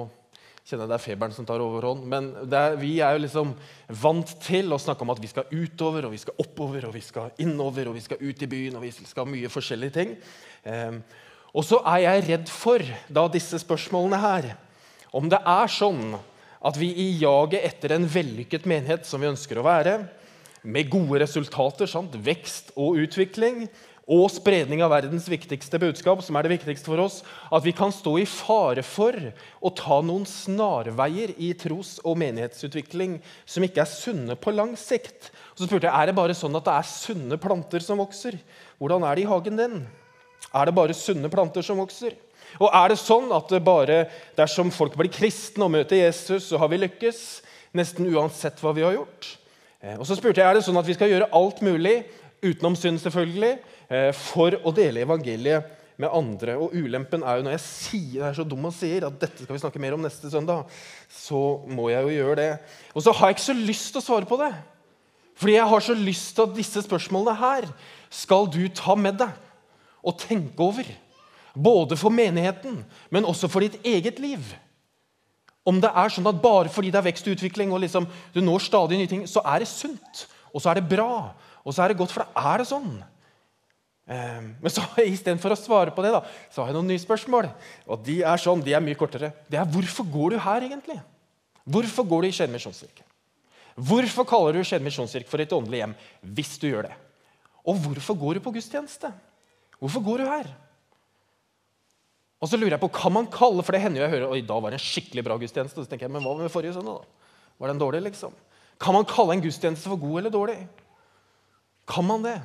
kjenner 0.71 0.89
det 0.91 0.97
er 0.97 1.03
feberen 1.03 1.35
som 1.35 1.47
tar 1.49 1.63
overhånd. 1.63 2.05
Men 2.09 2.31
er, 2.47 2.77
vi 2.81 2.97
er 3.03 3.17
jo 3.17 3.25
liksom 3.25 3.55
vant 4.01 4.35
til 4.45 4.71
å 4.73 4.79
snakke 4.81 5.05
om 5.05 5.13
at 5.15 5.23
vi 5.23 5.31
skal 5.31 5.51
utover 5.51 6.07
og 6.07 6.15
vi 6.15 6.23
skal 6.23 6.39
oppover 6.43 6.87
og 6.89 6.95
vi 6.95 7.03
skal 7.05 7.35
innover 7.43 7.91
og 7.91 7.99
vi 7.99 8.05
skal 8.05 8.23
ut 8.23 8.47
i 8.47 8.51
byen 8.51 8.79
og 8.79 8.87
vi 8.87 8.93
skal 8.95 9.29
mye 9.29 9.51
forskjellige 9.53 9.97
ting. 9.99 10.17
Um, 10.65 11.03
og 11.51 11.67
så 11.67 11.81
er 11.97 12.05
jeg 12.05 12.27
redd 12.29 12.51
for 12.53 12.85
da 13.11 13.27
disse 13.33 13.59
spørsmålene 13.59 14.21
her 14.23 14.53
om 15.17 15.27
det 15.31 15.41
er 15.43 15.73
sånn 15.75 16.15
at 16.61 16.77
vi 16.79 16.91
i 16.93 17.09
jaget 17.19 17.65
etter 17.67 17.97
en 17.97 18.07
vellykket 18.07 18.69
menighet 18.69 19.09
som 19.09 19.23
vi 19.23 19.31
ønsker 19.31 19.59
å 19.59 19.67
være, 19.67 19.97
med 20.63 20.91
gode 20.93 21.23
resultater, 21.23 21.89
sant? 21.89 22.15
vekst 22.21 22.75
og 22.77 22.99
utvikling, 23.01 23.65
og 24.11 24.27
spredning 24.35 24.81
av 24.83 24.91
verdens 24.91 25.29
viktigste 25.31 25.79
budskap, 25.79 26.23
som 26.27 26.35
er 26.35 26.47
det 26.47 26.57
viktigste 26.57 26.91
for 26.91 26.99
oss, 27.05 27.21
at 27.47 27.63
vi 27.63 27.75
kan 27.77 27.93
stå 27.95 28.17
i 28.19 28.27
fare 28.27 28.83
for 28.83 29.15
å 29.63 29.71
ta 29.71 30.01
noen 30.03 30.27
snarveier 30.27 31.37
i 31.39 31.53
tros- 31.55 32.01
og 32.03 32.19
menighetsutvikling 32.19 33.21
som 33.47 33.67
ikke 33.67 33.85
er 33.85 33.93
sunne 33.93 34.35
på 34.35 34.55
lang 34.57 34.75
sikt. 34.79 35.31
Og 35.55 35.63
så 35.63 35.69
spurte 35.69 35.87
jeg, 35.87 35.95
Er 35.95 36.11
det 36.11 36.19
bare 36.19 36.35
sånn 36.35 36.59
at 36.59 36.67
det 36.67 36.75
er 36.75 36.91
sunne 36.91 37.39
planter 37.39 37.87
som 37.87 38.03
vokser. 38.03 38.35
Hvordan 38.83 39.07
er 39.07 39.15
det 39.15 39.23
i 39.23 39.31
hagen 39.31 39.57
din? 39.57 39.87
Er 40.51 40.67
det 40.67 40.75
bare 40.75 40.97
sunne 40.97 41.31
planter 41.31 41.63
som 41.63 41.79
vokser? 41.79 42.19
Og 42.59 42.67
er 42.75 42.91
det 42.91 42.99
sånn 42.99 43.31
at 43.31 43.47
det 43.53 43.63
bare 43.63 44.09
dersom 44.35 44.73
folk 44.75 44.97
blir 44.99 45.13
kristne 45.13 45.69
og 45.69 45.75
møter 45.77 46.03
Jesus, 46.03 46.49
så 46.51 46.59
har 46.59 46.73
vi 46.73 46.83
lykkes? 46.83 47.45
Nesten 47.79 48.11
uansett 48.11 48.59
hva 48.59 48.75
vi 48.75 48.83
har 48.83 48.97
gjort. 48.97 49.37
Eh, 49.79 49.95
og 49.95 50.03
så 50.09 50.19
spurte 50.19 50.43
jeg, 50.43 50.51
Er 50.51 50.59
det 50.59 50.67
sånn 50.67 50.81
at 50.81 50.89
vi 50.89 50.97
skal 50.99 51.13
gjøre 51.13 51.31
alt 51.31 51.63
mulig, 51.63 52.01
utenom 52.43 52.75
synd 52.75 52.99
selvfølgelig, 52.99 53.61
for 54.15 54.55
å 54.63 54.71
dele 54.75 55.03
evangeliet 55.03 55.77
med 56.01 56.13
andre. 56.15 56.57
Og 56.61 56.75
ulempen 56.77 57.25
er 57.27 57.39
jo 57.39 57.47
når 57.47 57.57
jeg 57.57 57.65
sier, 57.67 58.25
er 58.25 58.37
så 58.37 58.47
dum 58.47 58.69
og 58.69 58.75
sier 58.75 59.07
at 59.09 59.19
dette 59.21 59.45
skal 59.45 59.57
vi 59.57 59.63
snakke 59.63 59.83
mer 59.83 59.97
om 59.97 60.05
neste 60.05 60.31
søndag, 60.33 60.71
så 61.13 61.61
må 61.69 61.91
jeg 61.93 62.07
jo 62.07 62.15
gjøre 62.15 62.39
det. 62.41 62.51
Og 62.95 63.05
så 63.05 63.15
har 63.17 63.31
jeg 63.31 63.39
ikke 63.39 63.49
så 63.51 63.59
lyst 63.59 63.93
til 63.93 64.03
å 64.03 64.07
svare 64.07 64.31
på 64.31 64.39
det. 64.41 64.53
Fordi 65.41 65.57
jeg 65.57 65.69
har 65.73 65.85
så 65.85 65.97
lyst 65.97 66.35
til 66.37 66.47
at 66.47 66.57
disse 66.57 66.83
spørsmålene 66.85 67.37
her 67.41 67.69
skal 68.13 68.49
du 68.53 68.63
ta 68.77 68.97
med 68.99 69.21
deg 69.21 69.47
og 70.05 70.19
tenke 70.21 70.65
over. 70.65 70.89
Både 71.55 71.97
for 71.99 72.15
menigheten, 72.15 72.83
men 73.11 73.27
også 73.27 73.49
for 73.51 73.65
ditt 73.65 73.81
eget 73.87 74.21
liv. 74.23 74.43
Om 75.67 75.81
det 75.83 75.91
er 75.93 76.13
sånn 76.13 76.29
at 76.31 76.41
bare 76.41 76.71
fordi 76.73 76.93
det 76.93 77.01
er 77.01 77.09
vekst 77.11 77.27
og 77.29 77.37
utvikling, 77.37 77.73
og 77.73 77.83
liksom 77.83 78.07
du 78.35 78.41
når 78.45 78.65
stadig 78.65 79.01
nye 79.01 79.11
ting, 79.11 79.25
så 79.29 79.43
er 79.45 79.61
det 79.61 79.69
sunt, 79.69 80.27
og 80.55 80.63
så 80.63 80.71
er 80.71 80.81
det 80.81 80.89
bra, 80.89 81.33
og 81.65 81.75
så 81.75 81.85
er 81.85 81.93
det 81.93 82.01
godt. 82.01 82.15
For 82.15 82.25
da 82.25 82.53
er 82.53 82.63
det 82.63 82.71
sånn. 82.71 82.95
Ehm, 84.11 84.55
men 84.59 84.73
så 84.73 84.83
istedenfor 85.07 85.55
å 85.55 85.59
svare 85.59 85.95
på 85.95 86.03
det, 86.03 86.11
da, 86.17 86.25
så 86.51 86.63
har 86.63 86.73
jeg 86.73 86.79
noen 86.81 86.91
nye 86.91 87.03
spørsmål. 87.03 87.51
Og 87.87 88.03
de 88.07 88.21
er 88.27 88.43
sånn, 88.43 88.65
de 88.67 88.75
er 88.75 88.83
mye 88.83 88.99
kortere. 88.99 89.33
Det 89.51 89.61
er 89.61 89.69
hvorfor 89.71 90.09
går 90.11 90.35
du 90.35 90.41
her, 90.43 90.67
egentlig? 90.67 90.99
Hvorfor 91.71 92.09
går 92.09 92.27
du 92.27 92.31
i 92.31 92.35
Skien 92.35 92.51
misjonskirke? 92.51 93.07
Hvorfor 93.81 94.27
kaller 94.29 94.59
du 94.59 94.67
Skien 94.67 94.83
misjonskirke 94.85 95.31
for 95.31 95.43
et 95.43 95.55
åndelig 95.55 95.85
hjem 95.85 95.95
hvis 96.35 96.57
du 96.59 96.67
gjør 96.73 96.91
det? 96.91 96.97
Og 97.71 97.79
hvorfor 97.85 98.19
går 98.19 98.39
du 98.39 98.45
på 98.45 98.55
gudstjeneste? 98.57 99.13
Hvorfor 99.79 100.03
går 100.05 100.23
du 100.23 100.31
her? 100.31 100.51
Og 102.41 102.49
så 102.49 102.57
lurer 102.57 102.75
jeg 102.75 102.83
på, 102.83 102.89
kan 102.97 103.13
man 103.13 103.29
kalle, 103.31 103.63
for 103.63 103.77
det 103.77 103.83
hender 103.85 104.01
jo 104.01 104.07
jeg 104.07 104.15
hører, 104.15 104.31
oi, 104.33 104.41
da 104.49 104.57
var 104.57 104.73
det 104.73 104.81
en 104.81 104.87
skikkelig 104.87 105.25
bra 105.27 105.37
gudstjeneste. 105.39 105.85
Så 105.85 105.91
tenker 105.91 106.09
jeg, 106.09 106.15
men 106.15 106.25
hva 106.25 106.33
med 106.39 106.53
forrige 106.53 106.75
søndag? 106.75 107.05
da? 107.05 107.53
Var 107.61 107.71
den 107.71 107.83
dårlig, 107.83 108.01
liksom? 108.09 108.33
Kan 108.81 108.97
man 108.97 109.07
kalle 109.09 109.37
en 109.37 109.45
gudstjeneste 109.45 109.93
for 109.93 110.01
god 110.01 110.23
eller 110.23 110.33
dårlig? 110.33 110.57
Kan 111.91 112.09
man 112.09 112.25
det? 112.25 112.39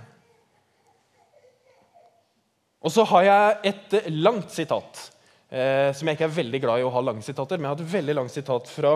Og 2.86 2.94
så 2.94 3.02
har 3.10 3.26
jeg 3.26 3.72
et 3.72 3.94
langt 4.14 4.52
sitat, 4.54 5.08
eh, 5.50 5.90
som 5.98 6.06
jeg 6.06 6.20
ikke 6.20 6.28
er 6.28 6.36
veldig 6.36 6.60
glad 6.62 6.82
i 6.82 6.86
å 6.86 6.92
ha 6.94 7.02
lange 7.02 7.26
sitater, 7.26 7.58
men 7.58 7.66
jeg 7.66 7.74
har 7.74 7.82
et 7.82 7.96
veldig 7.96 8.16
langt 8.20 8.34
sitat 8.34 8.70
fra, 8.70 8.92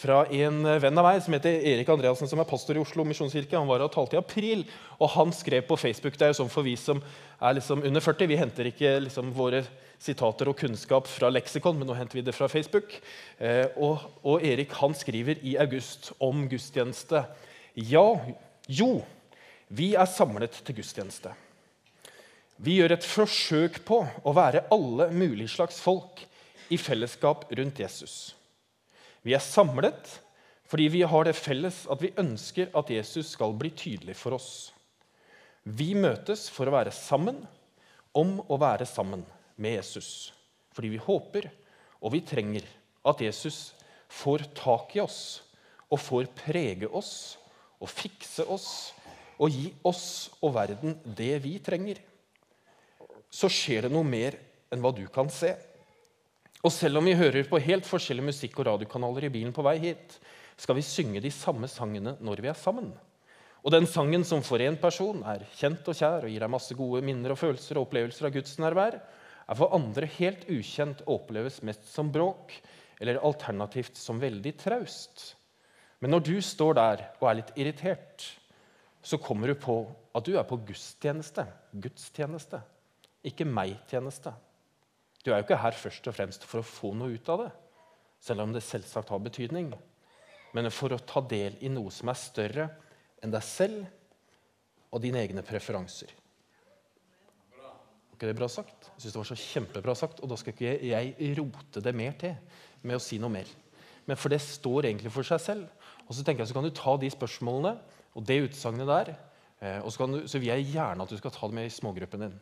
fra 0.00 0.22
en 0.32 0.62
venn 0.80 1.00
av 1.02 1.04
meg 1.04 1.20
som 1.20 1.36
heter 1.36 1.66
Erik 1.74 1.92
Andreassen, 1.92 2.30
som 2.30 2.40
er 2.40 2.48
pastor 2.48 2.80
i 2.80 2.80
Oslo 2.80 3.04
misjonskirke. 3.04 3.58
Han 3.58 3.68
var 3.68 3.84
og 3.84 3.92
talte 3.92 4.16
i 4.16 4.22
april, 4.22 4.64
og 4.96 5.12
han 5.12 5.36
skrev 5.36 5.66
på 5.68 5.76
Facebook 5.76 6.16
Det 6.16 6.24
er 6.24 6.32
jo 6.32 6.40
sånn 6.40 6.54
for 6.54 6.64
vi 6.64 6.72
som 6.80 7.04
er 7.04 7.60
liksom 7.60 7.84
under 7.84 8.00
40, 8.00 8.32
vi 8.32 8.40
henter 8.40 8.72
ikke 8.72 8.96
liksom 9.04 9.36
våre 9.36 9.60
sitater 10.02 10.48
og 10.48 10.56
kunnskap 10.64 11.06
fra 11.06 11.28
leksikon, 11.30 11.76
men 11.78 11.92
nå 11.92 12.00
henter 12.00 12.22
vi 12.22 12.26
det 12.26 12.34
fra 12.34 12.48
Facebook. 12.48 12.96
Eh, 13.36 13.68
og, 13.76 14.08
og 14.24 14.40
Erik 14.40 14.72
han 14.80 14.96
skriver 14.96 15.44
i 15.44 15.58
august 15.60 16.14
om 16.16 16.46
gudstjeneste. 16.48 17.26
Ja, 17.76 18.08
jo, 18.72 18.94
vi 19.68 19.92
er 20.00 20.08
samlet 20.08 20.64
til 20.64 20.80
gudstjeneste. 20.80 21.36
Vi 22.62 22.76
gjør 22.78 22.94
et 22.94 23.06
forsøk 23.06 23.80
på 23.88 23.96
å 24.06 24.32
være 24.36 24.68
alle 24.70 25.08
mulige 25.10 25.50
slags 25.50 25.80
folk 25.82 26.20
i 26.70 26.78
fellesskap 26.78 27.48
rundt 27.58 27.80
Jesus. 27.82 28.36
Vi 29.26 29.34
er 29.34 29.42
samlet 29.42 30.20
fordi 30.70 30.86
vi 30.94 31.00
har 31.04 31.26
det 31.26 31.34
felles 31.36 31.82
at 31.90 32.00
vi 32.00 32.12
ønsker 32.22 32.70
at 32.78 32.90
Jesus 32.94 33.32
skal 33.34 33.52
bli 33.58 33.72
tydelig 33.76 34.14
for 34.16 34.38
oss. 34.38 34.70
Vi 35.62 35.90
møtes 35.98 36.46
for 36.54 36.70
å 36.70 36.76
være 36.76 36.94
sammen 36.94 37.42
om 38.16 38.38
å 38.46 38.60
være 38.62 38.86
sammen 38.88 39.26
med 39.58 39.76
Jesus. 39.80 40.30
Fordi 40.72 40.94
vi 40.94 41.02
håper 41.02 41.50
og 41.98 42.14
vi 42.14 42.22
trenger 42.24 42.64
at 43.10 43.20
Jesus 43.26 43.72
får 44.22 44.46
tak 44.54 44.94
i 44.96 45.02
oss 45.02 45.42
og 45.90 45.98
får 46.00 46.30
prege 46.44 46.86
oss 46.88 47.12
og 47.82 47.90
fikse 47.90 48.46
oss 48.46 48.70
og 49.42 49.50
gi 49.50 49.66
oss 49.82 50.30
og 50.38 50.54
verden 50.54 50.94
det 51.18 51.34
vi 51.42 51.58
trenger 51.58 51.98
så 53.32 53.48
skjer 53.48 53.86
det 53.86 53.92
noe 53.94 54.04
mer 54.04 54.36
enn 54.72 54.82
hva 54.84 54.92
du 54.94 55.06
kan 55.12 55.30
se. 55.32 55.54
Og 56.62 56.70
selv 56.70 57.00
om 57.00 57.08
vi 57.08 57.16
hører 57.18 57.48
på 57.48 57.60
helt 57.64 57.88
forskjellige 57.88 58.28
musikk- 58.28 58.60
og 58.60 58.68
radiokanaler 58.68 59.26
i 59.26 59.32
bilen 59.32 59.54
på 59.56 59.64
vei 59.66 59.78
hit, 59.82 60.18
skal 60.60 60.76
vi 60.78 60.84
synge 60.86 61.22
de 61.24 61.32
samme 61.32 61.66
sangene 61.70 62.14
når 62.20 62.42
vi 62.44 62.50
er 62.52 62.58
sammen. 62.58 62.92
Og 63.62 63.72
den 63.74 63.86
sangen 63.86 64.24
som 64.26 64.42
for 64.44 64.62
én 64.62 64.76
person 64.78 65.22
er 65.26 65.44
kjent 65.58 65.86
og 65.88 65.96
kjær 65.96 66.26
og 66.26 66.30
gir 66.30 66.42
deg 66.42 66.50
masse 66.50 66.74
gode 66.76 67.02
minner 67.06 67.34
og 67.34 67.40
følelser 67.40 67.78
og 67.78 67.86
opplevelser 67.86 68.28
av 68.28 68.34
Guds 68.34 68.56
nærvær, 68.62 68.98
er 69.42 69.58
for 69.58 69.74
andre 69.74 70.08
helt 70.18 70.44
ukjent 70.50 71.02
og 71.06 71.22
oppleves 71.22 71.60
mest 71.66 71.86
som 71.90 72.10
bråk 72.14 72.54
eller 73.02 73.22
alternativt 73.22 73.98
som 73.98 74.20
veldig 74.22 74.52
traust. 74.60 75.32
Men 76.02 76.14
når 76.14 76.26
du 76.26 76.36
står 76.42 76.76
der 76.78 77.04
og 77.20 77.28
er 77.30 77.38
litt 77.40 77.54
irritert, 77.58 78.26
så 79.02 79.18
kommer 79.18 79.50
du 79.50 79.58
på 79.58 79.80
at 80.14 80.26
du 80.26 80.36
er 80.36 80.46
på 80.46 80.60
gudstjeneste. 80.66 81.46
Gudstjeneste 81.74 82.62
ikke 83.26 83.46
meg-tjeneste. 83.46 84.32
Du 85.22 85.30
er 85.30 85.38
jo 85.38 85.46
ikke 85.46 85.60
her 85.62 85.76
først 85.78 86.08
og 86.10 86.16
fremst 86.16 86.46
for 86.48 86.62
å 86.62 86.66
få 86.66 86.92
noe 86.98 87.14
ut 87.14 87.28
av 87.30 87.44
det, 87.44 87.50
selv 88.22 88.44
om 88.44 88.54
det 88.54 88.64
selvsagt 88.66 89.12
har 89.14 89.22
betydning, 89.22 89.70
men 90.52 90.70
for 90.74 90.94
å 90.94 91.00
ta 91.06 91.22
del 91.30 91.56
i 91.62 91.70
noe 91.72 91.92
som 91.94 92.10
er 92.10 92.18
større 92.18 92.66
enn 93.22 93.32
deg 93.32 93.46
selv 93.46 93.86
og 94.92 95.00
dine 95.02 95.22
egne 95.22 95.44
preferanser. 95.46 96.10
Var 97.56 98.18
ikke 98.18 98.28
det 98.28 98.38
bra 98.38 98.50
sagt? 98.50 98.90
Jeg 98.92 99.04
synes 99.04 99.14
det 99.14 99.22
var 99.22 99.30
så 99.30 99.40
kjempebra 99.40 99.94
sagt, 99.98 100.20
og 100.20 100.30
Da 100.30 100.36
skal 100.38 100.52
ikke 100.52 100.74
jeg 100.84 101.32
rote 101.38 101.80
det 101.82 101.94
mer 101.96 102.18
til 102.20 102.34
med 102.82 102.98
å 102.98 103.02
si 103.02 103.18
noe 103.22 103.32
mer. 103.32 103.48
Men 104.06 104.18
For 104.18 104.28
det 104.28 104.42
står 104.42 104.90
egentlig 104.90 105.12
for 105.14 105.26
seg 105.26 105.40
selv. 105.40 105.66
Og 106.06 106.14
Så 106.14 106.22
tenker 106.22 106.42
jeg 106.42 106.50
så 106.50 106.58
kan 106.58 106.66
du 106.66 106.74
ta 106.74 106.96
de 106.98 107.10
spørsmålene 107.10 107.76
og 108.14 108.26
det 108.26 108.42
utsagnet 108.50 108.90
der. 108.90 109.14
Eh, 109.62 109.78
og 109.80 109.92
så, 109.94 110.06
du, 110.06 110.26
så 110.28 110.38
vil 110.38 110.50
jeg 110.50 110.74
gjerne 110.74 111.02
at 111.02 111.10
du 111.10 111.16
skal 111.16 111.32
ta 111.32 111.46
det 111.48 111.56
med 111.56 111.70
i 111.70 111.72
smågruppen 111.72 112.26
din 112.26 112.40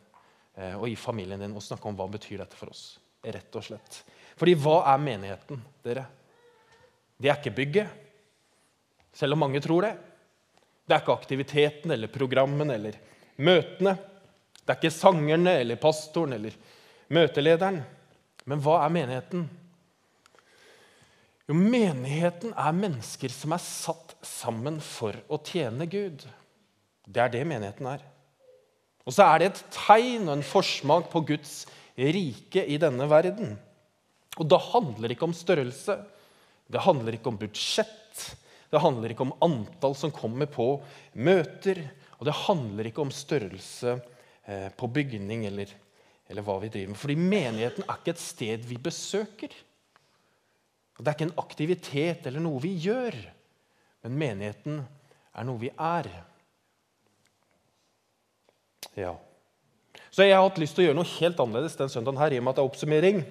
og 0.55 0.87
i 0.89 0.97
familien 0.99 1.39
din 1.39 1.53
og 1.55 1.63
snakke 1.63 1.87
om 1.87 1.95
hva 1.95 2.09
betyr 2.11 2.41
dette 2.41 2.57
for 2.59 2.73
oss. 2.73 2.97
Rett 3.23 3.55
og 3.55 3.63
slett. 3.63 4.01
Fordi 4.39 4.55
hva 4.59 4.81
er 4.91 5.03
menigheten, 5.03 5.61
dere? 5.85 6.05
Det 7.21 7.29
er 7.29 7.37
ikke 7.37 7.53
bygget, 7.55 7.99
selv 9.13 9.35
om 9.35 9.43
mange 9.45 9.61
tror 9.63 9.85
det. 9.85 9.93
Det 10.87 10.95
er 10.95 11.03
ikke 11.03 11.15
aktiviteten 11.15 11.93
eller 11.93 12.11
programmene 12.11 12.75
eller 12.75 12.97
møtene. 13.37 13.95
Det 14.61 14.73
er 14.73 14.79
ikke 14.79 14.93
sangerne 14.93 15.53
eller 15.61 15.79
pastoren 15.81 16.35
eller 16.35 16.55
møtelederen. 17.13 17.81
Men 18.49 18.63
hva 18.63 18.79
er 18.81 18.93
menigheten? 18.95 19.45
Jo, 21.47 21.57
menigheten 21.57 22.55
er 22.57 22.77
mennesker 22.77 23.33
som 23.33 23.53
er 23.55 23.63
satt 23.63 24.15
sammen 24.25 24.79
for 24.83 25.17
å 25.29 25.39
tjene 25.45 25.87
Gud. 25.89 26.25
Det 27.05 27.21
er 27.21 27.33
det 27.33 27.45
menigheten 27.47 27.89
er. 27.91 28.05
Og 29.07 29.15
så 29.15 29.25
er 29.25 29.41
det 29.41 29.49
et 29.49 29.61
tegn 29.73 30.27
og 30.27 30.35
en 30.37 30.45
forsmak 30.45 31.09
på 31.11 31.23
Guds 31.31 31.63
rike 31.97 32.63
i 32.65 32.77
denne 32.81 33.07
verden. 33.09 33.55
Og 34.39 34.47
da 34.47 34.59
handler 34.71 35.09
det 35.09 35.17
ikke 35.17 35.27
om 35.29 35.35
størrelse, 35.35 35.97
det 36.71 36.85
handler 36.85 37.17
ikke 37.17 37.31
om 37.33 37.39
budsjett, 37.39 38.21
det 38.71 38.79
handler 38.79 39.11
ikke 39.11 39.25
om 39.25 39.33
antall 39.43 39.95
som 39.99 40.13
kommer 40.15 40.47
på 40.47 40.77
møter, 41.19 41.81
og 42.19 42.29
det 42.29 42.37
handler 42.45 42.87
ikke 42.87 43.03
om 43.03 43.11
størrelse 43.11 43.97
eh, 44.45 44.69
på 44.77 44.87
bygning 44.87 45.43
eller, 45.49 45.73
eller 46.29 46.45
hva 46.45 46.55
vi 46.61 46.69
driver 46.71 46.93
med. 46.93 47.01
Fordi 47.01 47.17
menigheten 47.19 47.83
er 47.83 47.99
ikke 47.99 48.15
et 48.15 48.23
sted 48.23 48.63
vi 48.69 48.79
besøker. 48.79 49.51
Det 51.01 51.09
er 51.09 51.17
ikke 51.17 51.31
en 51.31 51.39
aktivitet 51.41 52.27
eller 52.29 52.43
noe 52.43 52.61
vi 52.61 52.75
gjør, 52.77 53.15
men 54.05 54.19
menigheten 54.21 54.83
er 55.33 55.47
noe 55.47 55.59
vi 55.59 55.71
er. 55.73 56.07
Ja. 58.97 59.15
Så 60.11 60.25
jeg 60.25 60.35
har 60.35 60.43
hatt 60.43 60.59
lyst 60.59 60.75
til 60.75 60.85
å 60.85 60.89
gjøre 60.89 60.99
noe 60.99 61.13
helt 61.17 61.39
annerledes 61.39 61.77
den 61.79 61.91
søndagen 61.91 62.19
her, 62.19 62.33
i 62.33 62.39
og 62.41 62.45
med 62.45 62.53
at 62.53 62.59
det 62.59 62.63
er 62.63 62.71
oppsummering. 62.71 63.21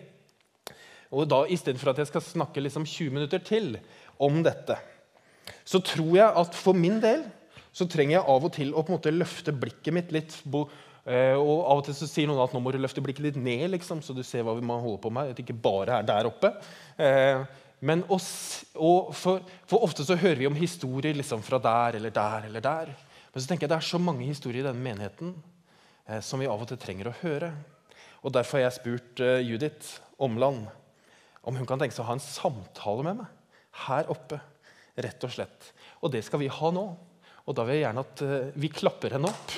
Og 1.11 1.27
da, 1.29 1.43
Istedenfor 1.51 1.93
at 1.93 2.01
jeg 2.01 2.11
skal 2.13 2.25
snakke 2.25 2.63
liksom 2.63 2.87
20 2.87 3.17
minutter 3.17 3.43
til 3.45 3.75
om 4.23 4.41
dette, 4.47 4.79
så 5.67 5.81
tror 5.85 6.15
jeg 6.17 6.41
at 6.43 6.57
for 6.57 6.77
min 6.77 7.01
del 7.03 7.27
så 7.75 7.87
trenger 7.91 8.17
jeg 8.17 8.29
av 8.33 8.47
og 8.47 8.53
til 8.55 8.73
å 8.73 8.83
på 8.83 8.91
en 8.93 8.99
måte 8.99 9.13
løfte 9.15 9.55
blikket 9.55 9.95
mitt 9.95 10.15
litt. 10.15 10.37
Eh, 10.51 11.37
og 11.37 11.65
Av 11.71 11.81
og 11.81 11.85
til 11.87 11.97
så 11.97 12.09
sier 12.11 12.29
noen 12.31 12.43
at 12.43 12.55
nå 12.55 12.63
må 12.63 12.73
du 12.75 12.81
løfte 12.81 13.03
blikket 13.05 13.29
litt 13.29 13.39
ned, 13.41 13.69
liksom, 13.75 14.03
så 14.03 14.15
du 14.15 14.23
ser 14.27 14.45
hva 14.47 14.57
vi 14.59 14.65
må 14.67 14.79
holde 14.83 15.01
på 15.03 15.13
med. 15.15 15.31
At 15.31 15.39
det 15.39 15.47
ikke 15.47 15.61
bare 15.63 16.01
er 16.01 16.09
der 16.09 16.29
oppe. 16.31 16.53
Eh, 17.01 17.45
men 17.87 18.03
oss, 18.13 18.31
for, 18.75 19.41
for, 19.65 19.79
ofte 19.81 20.05
så 20.05 20.19
hører 20.21 20.43
vi 20.43 20.49
om 20.51 20.59
historier 20.59 21.17
liksom 21.17 21.45
fra 21.47 21.61
der 21.63 21.97
eller 22.01 22.13
der 22.13 22.51
eller 22.51 22.65
der. 22.65 22.91
Men 23.31 23.43
så 23.43 23.51
tenker 23.51 23.67
jeg 23.67 23.73
det 23.73 23.79
er 23.79 23.91
så 23.91 24.01
mange 24.03 24.27
historier 24.27 24.65
i 24.65 24.67
denne 24.67 24.83
menigheten 24.83 25.35
eh, 26.07 26.21
som 26.25 26.43
vi 26.43 26.49
av 26.51 26.63
og 26.63 26.71
til 26.71 26.81
trenger 26.83 27.11
å 27.11 27.17
høre. 27.23 27.53
Og 28.27 28.35
Derfor 28.35 28.59
har 28.59 28.67
jeg 28.67 28.79
spurt 28.81 29.23
eh, 29.25 29.43
Judith 29.47 30.01
Omland 30.21 30.67
om 31.47 31.57
hun 31.57 31.69
kan 31.69 31.81
tenke 31.81 31.95
seg 31.97 32.05
å 32.05 32.11
ha 32.11 32.19
en 32.19 32.25
samtale 32.25 33.07
med 33.07 33.23
meg 33.23 33.37
her 33.87 34.11
oppe. 34.13 34.41
rett 35.01 35.25
Og 35.25 35.33
slett. 35.33 35.71
Og 36.03 36.13
det 36.13 36.25
skal 36.27 36.43
vi 36.43 36.51
ha 36.53 36.71
nå. 36.75 36.87
Og 37.47 37.57
da 37.57 37.65
vil 37.65 37.79
jeg 37.79 37.87
gjerne 37.87 38.05
at 38.05 38.25
eh, 38.27 38.51
vi 38.61 38.73
klapper 38.73 39.17
henne 39.17 39.31
opp. 39.31 39.55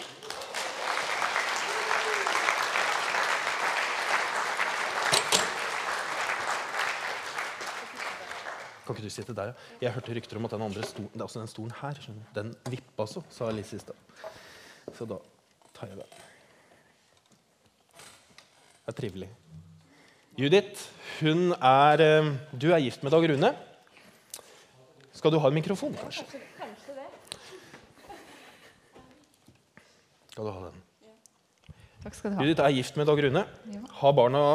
Kan 8.93 8.99
ikke 9.01 9.09
du 9.09 9.15
sitte 9.15 9.33
der, 9.33 9.55
ja? 9.55 9.77
Jeg 9.81 9.93
hørte 9.95 10.13
rykter 10.13 10.37
om 10.37 10.45
at 10.45 10.53
den 10.53 10.63
andre 10.67 10.83
stolen, 10.85 11.09
det 11.15 11.21
er 11.23 11.25
også 11.25 11.41
den 11.41 11.49
stolen 11.49 11.71
her, 11.79 11.97
skjønner 11.97 12.35
den 12.37 12.51
vippa 12.69 13.07
så, 13.09 13.23
sa 13.33 13.47
Alice 13.49 13.79
i 13.79 13.81
stad. 13.81 13.97
Så 14.93 15.07
da 15.09 15.17
tar 15.73 15.89
jeg 15.89 15.97
den. 15.97 16.19
Det 18.83 18.93
er 18.93 18.99
trivelig. 18.99 19.31
Judith, 20.37 20.85
hun 21.23 21.55
er 21.57 22.05
eh, 22.05 22.29
Du 22.53 22.69
er 22.69 22.85
gift 22.85 23.01
med 23.01 23.17
Dag 23.17 23.25
Rune. 23.33 23.53
Skal 25.17 25.33
du 25.33 25.41
ha 25.41 25.49
en 25.49 25.57
mikrofon, 25.57 25.97
kanskje? 25.97 26.29
Kanskje 26.61 26.99
det. 27.01 27.09
Skal 30.37 30.45
du 30.45 30.53
ha 30.53 30.69
den? 30.69 30.81
Takk 32.05 32.21
skal 32.21 32.29
du 32.31 32.37
ha. 32.37 32.45
Judith 32.45 32.69
er 32.69 32.77
gift 32.77 33.01
med 33.01 33.09
Dag 33.09 33.25
Rune. 33.25 33.49
Ja. 33.73 33.85
Har 34.05 34.17
barna 34.21 34.47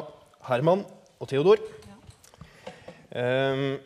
Herman 0.45 0.85
og 1.17 1.33
Theodor. 1.33 1.57
Um, 3.17 3.79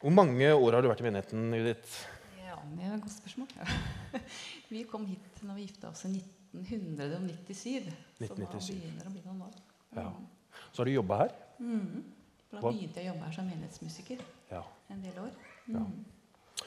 hvor 0.00 0.12
mange 0.16 0.48
år 0.54 0.76
har 0.76 0.84
du 0.84 0.88
vært 0.88 1.02
i 1.02 1.06
menigheten, 1.06 1.50
Judith? 1.52 1.96
Ja, 2.40 2.56
det 2.72 2.86
er 2.86 2.94
et 2.94 3.02
godt 3.04 3.16
spørsmål. 3.18 3.50
vi 4.72 4.84
kom 4.88 5.04
hit 5.08 5.42
når 5.44 5.58
vi 5.58 5.66
gifta 5.66 5.90
oss 5.90 6.06
i 6.08 6.14
1997. 6.14 7.90
1997. 8.20 8.22
Så 8.24 8.24
da 8.24 8.38
begynner 8.38 9.04
det 9.04 9.10
å 9.10 9.12
bli 9.12 9.24
noen 9.26 9.42
år. 9.44 9.58
Ja. 9.98 10.06
Så 10.70 10.80
har 10.80 10.88
du 10.88 10.94
jobba 10.94 11.20
her? 11.24 11.36
Mm. 11.60 12.00
Da 12.50 12.62
begynte 12.64 13.02
jeg 13.02 13.10
å 13.10 13.12
jobbe 13.12 13.28
her 13.28 13.36
som 13.36 13.52
menighetsmusiker 13.52 14.24
ja. 14.50 14.64
en 14.90 15.04
del 15.04 15.20
år. 15.26 15.36
Mm. 15.68 15.76
Ja. 15.76 16.64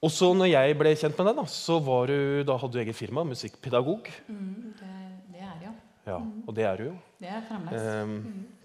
Og 0.00 0.12
så 0.12 0.30
når 0.34 0.48
jeg 0.50 0.76
ble 0.80 0.94
kjent 0.96 1.18
med 1.20 1.30
deg, 1.30 1.38
da, 1.38 1.44
så 1.52 1.76
du, 2.08 2.18
da 2.48 2.56
hadde 2.58 2.72
du 2.72 2.80
eget 2.82 2.96
firma, 2.96 3.22
musikkpedagog. 3.28 4.08
Mm, 4.32 4.72
det, 4.80 4.94
det, 5.28 5.42
er 5.44 5.66
jeg, 5.68 5.74
ja. 6.08 6.18
Og 6.48 6.56
det 6.56 6.64
er 6.66 6.80
du 6.80 6.88
jo. 6.88 6.94
Det 7.20 7.30
er 7.30 7.44
fremdeles. 7.46 7.90
Um, 8.00 8.59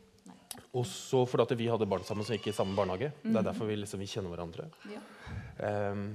og 0.75 0.83
så 0.89 1.21
fordi 1.29 1.55
vi 1.55 1.69
hadde 1.71 1.87
barn 1.87 2.03
sammen 2.03 2.25
som 2.27 2.35
gikk 2.35 2.49
i 2.51 2.55
samme 2.55 2.75
barnehage. 2.75 3.11
Mm. 3.21 3.29
Det 3.29 3.29
er 3.29 3.37
mhm. 3.37 3.47
derfor 3.47 3.69
vi, 3.69 3.77
liksom, 3.79 4.01
vi 4.01 4.09
kjenner 4.11 4.33
hverandre. 4.33 4.67
Ja. 4.91 5.03
Um, 5.91 6.07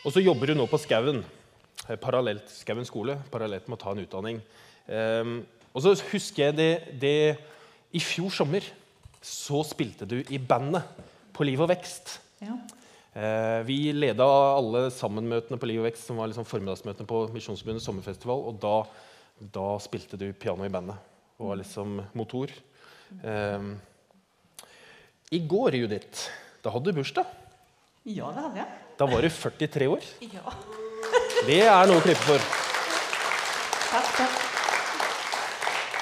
og 0.00 0.14
så 0.14 0.22
jobber 0.24 0.50
hun 0.50 0.62
nå 0.62 0.66
på 0.70 0.80
Skauen, 0.80 1.20
eh, 1.86 1.98
parallelt 2.00 2.48
Skauen 2.50 2.88
skole, 2.88 3.18
parallelt 3.30 3.68
med 3.68 3.76
å 3.76 3.82
ta 3.82 3.92
en 3.92 4.02
utdanning. 4.02 4.40
Um, 4.88 5.34
og 5.70 5.84
så 5.84 5.92
husker 6.10 6.48
jeg 6.48 6.56
det, 6.58 6.70
det, 7.02 7.14
I 7.94 8.02
fjor 8.02 8.32
sommer 8.34 8.64
så 9.22 9.60
spilte 9.68 10.08
du 10.08 10.18
i 10.32 10.40
bandet 10.40 10.88
på 11.36 11.46
Liv 11.46 11.60
og 11.60 11.70
Vekst. 11.70 12.16
Ja. 12.40 12.56
Uh, 13.10 13.60
vi 13.68 13.92
leda 13.92 14.24
alle 14.56 14.86
sammenmøtene 14.94 15.60
på 15.60 15.68
Liv 15.68 15.82
og 15.82 15.90
Vekst, 15.90 16.08
som 16.08 16.18
var 16.18 16.32
liksom 16.32 16.48
formiddagsmøtene 16.48 17.06
på 17.10 17.22
Misjonsforbundets 17.36 17.86
sommerfestival. 17.86 18.42
Og 18.50 18.58
da, 18.62 18.74
da 19.52 19.68
spilte 19.84 20.18
du 20.18 20.30
piano 20.32 20.66
i 20.66 20.72
bandet 20.72 20.98
og 21.40 21.52
var 21.52 21.60
liksom 21.60 22.00
motor. 22.16 22.50
Um, 23.18 23.72
I 25.30 25.40
går, 25.46 25.76
Judith, 25.82 26.28
da 26.64 26.72
hadde 26.74 26.90
du 26.90 27.00
bursdag. 27.00 27.26
Ja, 28.08 28.30
det 28.32 28.44
hadde 28.46 28.62
jeg. 28.62 28.78
Da 29.00 29.08
var 29.08 29.24
du 29.24 29.30
43 29.32 29.88
år. 29.90 30.06
Ja. 30.30 30.54
det 31.48 31.60
er 31.66 31.90
noe 31.90 32.00
å 32.00 32.04
klippe 32.04 32.24
for. 32.24 32.48
Takk, 33.90 34.10
takk. 34.18 34.42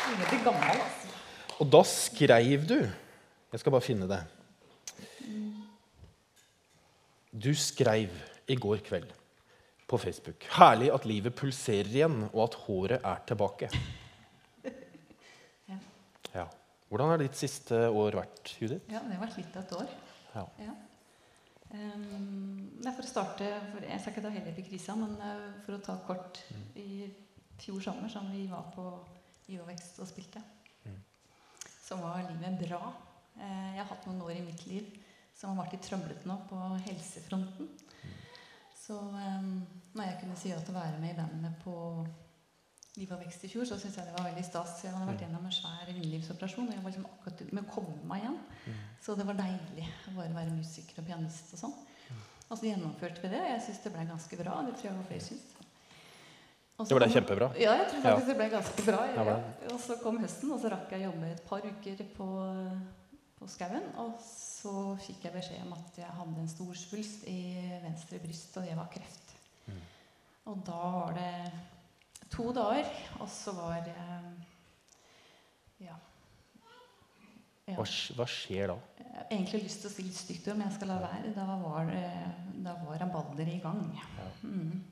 Ingen 0.08 0.24
blir 0.30 0.42
gammel, 0.46 0.80
altså. 0.82 1.12
Og 1.58 1.70
da 1.72 1.80
skreiv 1.90 2.66
du 2.70 2.76
Jeg 2.78 3.60
skal 3.62 3.72
bare 3.72 3.84
finne 3.84 4.06
det. 4.10 4.18
Du 7.32 7.50
skreiv 7.56 8.12
i 8.48 8.56
går 8.56 8.82
kveld 8.84 9.10
på 9.88 9.98
Facebook 10.00 10.44
Herlig 10.52 10.90
at 10.92 11.06
livet 11.08 11.36
pulserer 11.36 11.88
igjen, 11.88 12.26
og 12.32 12.42
at 12.44 12.58
håret 12.66 13.04
er 13.04 13.24
tilbake. 13.28 13.70
Hvordan 16.88 17.10
har 17.12 17.20
ditt 17.20 17.36
siste 17.36 17.78
år 17.92 18.16
vært, 18.16 18.54
Judith? 18.56 18.86
Ja, 18.88 19.02
Det 19.04 19.16
har 19.16 19.26
vært 19.26 19.40
litt 19.40 19.56
av 19.56 19.64
et 19.66 19.74
år. 19.76 19.90
Ja. 20.34 20.44
ja. 20.64 20.76
Um, 21.68 22.70
for 22.86 23.04
å 23.04 23.08
starte, 23.08 23.48
for 23.74 23.84
Jeg 23.84 24.00
skal 24.00 24.14
ikke 24.14 24.22
ta 24.24 24.30
hele 24.32 24.64
krisa, 24.64 24.94
men 24.96 25.18
uh, 25.20 25.50
for 25.66 25.76
å 25.76 25.82
ta 25.84 25.98
kort 26.06 26.40
mm. 26.48 26.62
I 26.80 27.10
fjor 27.60 27.82
sommer, 27.84 28.08
som 28.08 28.30
vi 28.32 28.46
var 28.48 28.70
på 28.72 28.86
Ivovekst 29.52 30.00
og 30.00 30.08
spilte, 30.08 30.40
mm. 30.86 30.96
så 31.84 31.98
var 32.00 32.24
livet 32.24 32.56
bra. 32.62 32.80
Uh, 33.36 33.68
jeg 33.74 33.82
har 33.82 33.90
hatt 33.90 34.08
noen 34.08 34.24
år 34.24 34.38
i 34.38 34.46
mitt 34.46 34.64
liv 34.70 34.88
som 35.36 35.52
har 35.52 35.66
vært 35.66 35.76
litt 35.76 35.84
trøblete 35.90 36.28
nå 36.28 36.38
på 36.48 36.62
helsefronten. 36.86 37.68
Mm. 37.68 38.16
Så 38.78 38.96
um, 38.96 39.52
når 39.92 40.08
jeg 40.08 40.18
kunne 40.22 40.40
si 40.40 40.54
ja 40.54 40.62
til 40.64 40.72
å 40.72 40.80
være 40.80 41.02
med 41.02 41.12
i 41.12 41.18
bandet 41.20 41.60
på 41.66 41.76
Liv 42.98 43.12
og 43.14 43.20
vekst 43.22 43.44
i 43.46 43.50
fjor, 43.52 43.66
så 43.68 43.78
syns 43.78 43.98
jeg 43.98 44.08
det 44.08 44.14
var 44.16 44.26
veldig 44.26 44.44
stas. 44.46 44.78
Jeg 44.82 44.94
hadde 44.94 45.06
vært 45.06 45.20
mm. 45.20 45.26
gjennom 45.26 45.44
en 45.46 45.54
svær 45.54 45.92
underlivsoperasjon. 45.92 46.66
Og 46.66 46.74
jeg 46.74 46.82
var 46.82 46.92
liksom 46.94 47.06
akkurat 47.12 47.44
med 47.52 47.62
å 47.62 47.70
komme 47.76 48.08
meg 48.10 48.24
igjen. 48.24 48.40
Mm. 48.64 48.80
Så 49.04 49.14
det 49.18 49.28
var 49.28 49.38
deilig 49.38 49.86
å 49.86 50.16
bare 50.16 50.34
være 50.34 50.56
musiker 50.56 50.98
og 51.02 51.06
pianist 51.06 51.54
og 51.54 51.62
sånn. 51.62 51.76
Mm. 52.08 52.26
Og 52.48 52.52
så 52.58 52.68
gjennomførte 52.70 53.22
vi 53.22 53.32
det, 53.36 53.44
og 53.44 53.52
jeg 53.52 53.64
syns 53.68 53.80
det 53.84 53.94
ble 53.94 54.04
ganske 54.10 54.40
bra. 54.42 54.58
Det 54.66 54.74
tror 54.80 54.90
jeg 54.90 54.98
var 54.98 55.08
flere 55.12 55.26
syns. 55.28 55.46
Og 56.78 56.86
Det 56.86 56.94
ble 56.94 57.08
kjempebra. 57.10 57.46
Ja, 57.58 57.72
jeg 57.74 57.86
tror 57.90 58.04
faktisk 58.04 58.28
det 58.30 58.36
ble 58.38 58.50
ganske 58.52 58.82
bra. 58.86 58.98
Ja, 59.10 59.14
Ja, 59.18 59.22
ble 59.26 59.72
Og 59.74 59.80
så 59.82 59.96
kom 59.98 60.20
høsten, 60.22 60.52
og 60.54 60.60
så 60.62 60.70
rakk 60.70 60.92
jeg 60.94 61.08
jobbe 61.08 61.30
et 61.32 61.40
par 61.48 61.64
uker 61.66 62.04
på, 62.14 62.28
på 63.40 63.48
skauen. 63.50 63.88
Og 63.98 64.12
så 64.22 64.74
fikk 65.02 65.26
jeg 65.26 65.34
beskjed 65.34 65.64
om 65.66 65.74
at 65.74 65.98
jeg 65.98 66.18
hadde 66.20 66.44
en 66.44 66.52
stor 66.52 66.78
svulst 66.78 67.26
i 67.26 67.40
venstre 67.82 68.22
bryst, 68.22 68.54
og 68.60 68.68
det 68.68 68.76
var 68.78 68.86
kreft. 68.94 69.34
Mm. 69.66 69.82
Og 70.52 70.62
da 70.70 70.78
var 70.94 71.18
det 71.18 71.32
to 72.32 72.50
dager, 72.56 72.90
og 73.20 73.28
så 73.32 73.54
var 73.56 73.80
det 73.86 73.96
Ja. 75.78 75.94
ja. 77.68 77.74
Hva, 77.76 77.84
hva 78.18 78.26
skjer 78.26 78.72
da? 78.72 78.78
Jeg 78.98 79.14
har 79.14 79.26
egentlig 79.30 79.62
lyst 79.62 79.82
til 79.82 79.90
å 79.90 79.94
si 79.94 80.04
litt 80.06 80.18
stygt 80.18 80.48
ord, 80.48 80.58
men 80.58 80.68
jeg 80.68 80.76
skal 80.78 80.90
la 80.92 80.98
være. 81.02 81.32
Da 81.34 81.44
var, 81.62 81.90
eh, 81.94 82.28
da 82.64 82.74
var 82.84 82.98
rabalder 83.02 83.50
i 83.50 83.58
gang. 83.62 83.82
Ja. 83.98 84.28
Mm. 84.42 84.84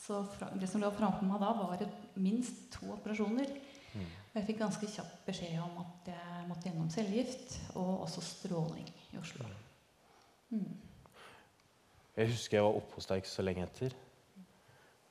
Så 0.00 0.22
fra, 0.32 0.48
det 0.56 0.68
som 0.68 0.80
lå 0.82 0.90
framfor 0.96 1.28
meg 1.28 1.40
da, 1.42 1.50
var 1.56 1.82
et, 1.84 2.06
minst 2.16 2.70
to 2.74 2.88
operasjoner. 2.96 3.50
Mm. 3.92 4.06
Og 4.30 4.38
jeg 4.38 4.46
fikk 4.48 4.60
ganske 4.62 4.88
kjapt 4.90 5.24
beskjed 5.26 5.58
om 5.62 5.80
at 5.82 6.12
jeg 6.12 6.46
måtte 6.48 6.68
gjennom 6.68 6.90
cellegift 6.92 7.56
og 7.74 8.06
også 8.06 8.22
stråling 8.24 8.86
i 9.10 9.18
Oslo. 9.20 9.48
Mm. 10.50 10.76
Jeg 12.16 12.32
husker 12.32 12.58
jeg 12.58 12.66
var 12.66 12.78
oppe 12.78 12.98
hos 12.98 13.08
deg 13.10 13.22
ikke 13.22 13.32
så 13.32 13.44
lenge 13.46 13.66
etter. 13.66 13.96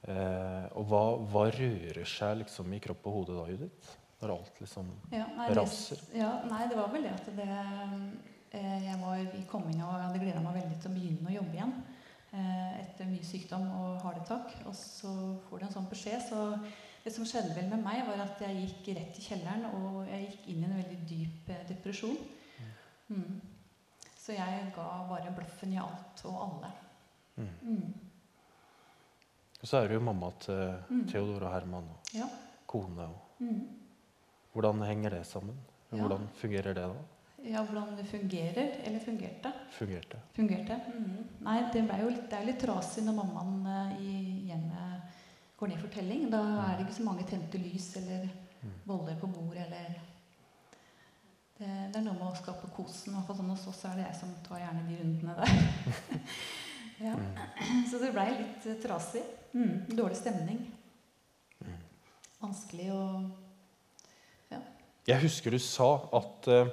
Eh, 0.07 0.65
og 0.79 0.85
hva, 0.87 1.03
hva 1.27 1.47
rører 1.51 2.07
seg 2.07 2.39
liksom 2.43 2.71
i 2.71 2.79
kropp 2.83 3.07
og 3.09 3.17
hode 3.19 3.35
da, 3.35 3.47
Judith? 3.51 3.95
Når 4.19 4.33
alt 4.35 4.59
liksom 4.59 4.87
Ja, 5.11 5.25
nei, 5.35 5.47
det, 5.47 5.55
raser? 5.59 6.01
ja, 6.15 6.29
nei, 6.47 6.65
det 6.67 6.75
var 6.79 6.89
vel 6.91 7.05
det 7.07 7.13
at 7.15 7.27
det 7.37 7.47
eh, 7.47 8.81
Jeg 8.83 8.97
var 8.99 9.19
i 9.19 9.43
kommingen 9.47 9.85
og 9.85 9.93
jeg 9.93 10.05
hadde 10.07 10.21
gleda 10.23 10.43
meg 10.43 10.57
veldig 10.59 10.79
til 10.79 10.91
å 10.91 10.95
begynne 10.95 11.31
å 11.31 11.35
jobbe 11.35 11.59
igjen. 11.59 11.73
Eh, 12.29 12.73
etter 12.83 13.07
mye 13.09 13.25
sykdom 13.25 13.67
og 13.73 14.01
harde 14.05 14.23
tak. 14.27 14.53
Og 14.69 14.75
så 14.77 15.13
får 15.47 15.59
du 15.59 15.67
en 15.67 15.75
sånn 15.77 15.91
beskjed. 15.91 16.23
Så 16.29 16.41
det 17.03 17.13
som 17.15 17.27
skjedde 17.27 17.55
vel 17.55 17.69
med 17.71 17.83
meg, 17.83 18.03
var 18.07 18.21
at 18.25 18.41
jeg 18.43 18.65
gikk 18.65 18.91
rett 18.97 19.17
i 19.17 19.23
kjelleren, 19.23 19.65
og 19.73 20.03
jeg 20.09 20.27
gikk 20.27 20.51
inn 20.51 20.65
i 20.65 20.67
en 20.67 20.75
veldig 20.77 20.99
dyp 21.09 21.49
eh, 21.55 21.63
depresjon. 21.71 22.19
Mm. 23.09 23.39
Så 24.19 24.35
jeg 24.35 24.67
ga 24.75 24.89
bare 25.09 25.33
bløffen 25.33 25.73
i 25.73 25.79
alt 25.81 26.21
og 26.29 26.43
alle. 26.45 26.71
Mm. 27.39 27.53
Mm. 27.63 28.08
Og 29.61 29.67
så 29.67 29.77
er 29.83 29.87
du 29.87 29.93
jo 29.97 29.99
mamma 29.99 30.29
til 30.39 30.75
Mm. 30.89 31.07
Theodor 31.07 31.43
og 31.47 31.53
Herman 31.53 31.83
og 31.89 32.13
Ja. 32.15 32.27
kone. 32.67 33.01
Og. 33.03 33.17
Mm. 33.39 33.67
Hvordan 34.53 34.81
henger 34.87 35.09
det 35.09 35.25
sammen? 35.27 35.55
Ja. 35.91 35.97
Hvordan 35.97 36.27
fungerer 36.35 36.73
det 36.73 36.75
da? 36.75 36.93
ja, 37.45 37.63
hvordan 37.63 37.97
det 37.97 38.05
fungerer. 38.07 38.71
Eller 38.83 38.99
fungerte. 38.99 39.51
Fungerte? 39.71 40.17
Fungerte. 40.35 40.81
Mm. 40.93 41.25
Nei, 41.41 41.61
det, 41.73 41.85
jo 41.99 42.09
litt, 42.09 42.29
det 42.29 42.33
er 42.39 42.45
litt 42.45 42.59
trasig 42.59 43.03
når 43.03 43.13
mammaen 43.15 43.65
eh, 43.67 44.01
i 44.01 44.45
hjemmet 44.47 45.01
går 45.57 45.67
ned 45.67 45.77
for 45.79 45.87
telling. 45.87 46.29
Da 46.31 46.41
er 46.41 46.77
det 46.77 46.85
ikke 46.87 46.97
så 47.01 47.03
mange 47.03 47.23
tente 47.27 47.57
lys 47.57 47.95
eller 47.97 48.29
Mm. 48.61 48.71
boller 48.85 49.15
på 49.15 49.27
bordet 49.27 49.61
eller 49.67 49.95
det, 51.59 51.67
det 51.93 51.95
er 51.95 52.01
noe 52.03 52.13
med 52.13 52.27
å 52.27 52.35
skape 52.35 52.67
kosen. 52.75 53.13
i 53.13 53.15
hvert 53.15 53.27
fall 53.27 53.37
sånn 53.37 53.49
hos 53.49 53.67
oss 53.67 53.85
er 53.85 53.95
det 53.95 54.05
jeg 54.05 54.15
som 54.19 54.33
tar 54.43 54.59
gjerne 54.59 54.87
de 54.87 54.97
rundene 54.99 55.35
der. 55.37 55.45
ja. 57.07 57.13
Mm. 57.15 57.85
Så 57.89 57.99
det 58.01 58.11
blei 58.11 58.29
litt 58.37 58.81
trasig. 58.83 59.23
Mm. 59.53 59.85
Dårlig 59.97 60.17
stemning. 60.19 60.59
Mm. 61.63 61.79
Vanskelig 62.41 62.91
å 62.93 63.03
Jeg 65.09 65.23
husker 65.23 65.55
du 65.55 65.59
sa 65.63 65.87
at 66.13 66.47
eh, 66.53 66.69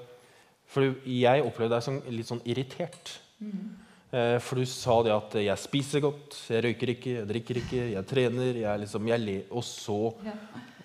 For 0.69 0.85
jeg 1.09 1.45
opplevde 1.47 1.77
deg 1.79 1.85
som 1.87 2.01
litt 2.13 2.29
sånn 2.29 2.43
irritert. 2.45 3.19
mm. 3.41 3.67
Eh, 4.13 4.37
For 4.39 4.61
du 4.61 4.67
sa 4.71 5.01
det 5.03 5.15
at 5.15 5.35
jeg 5.41 5.59
spiser 5.59 6.05
godt, 6.05 6.37
jeg 6.53 6.63
røyker 6.63 6.93
ikke, 6.93 7.15
jeg 7.21 7.29
drikker 7.31 7.59
ikke, 7.63 7.83
jeg 7.95 8.07
trener 8.07 8.61
jeg 8.61 8.83
liksom, 8.85 9.09
jeg 9.11 9.25
le, 9.25 9.37
Og 9.51 9.65
så 9.67 9.99
ja. 10.27 10.37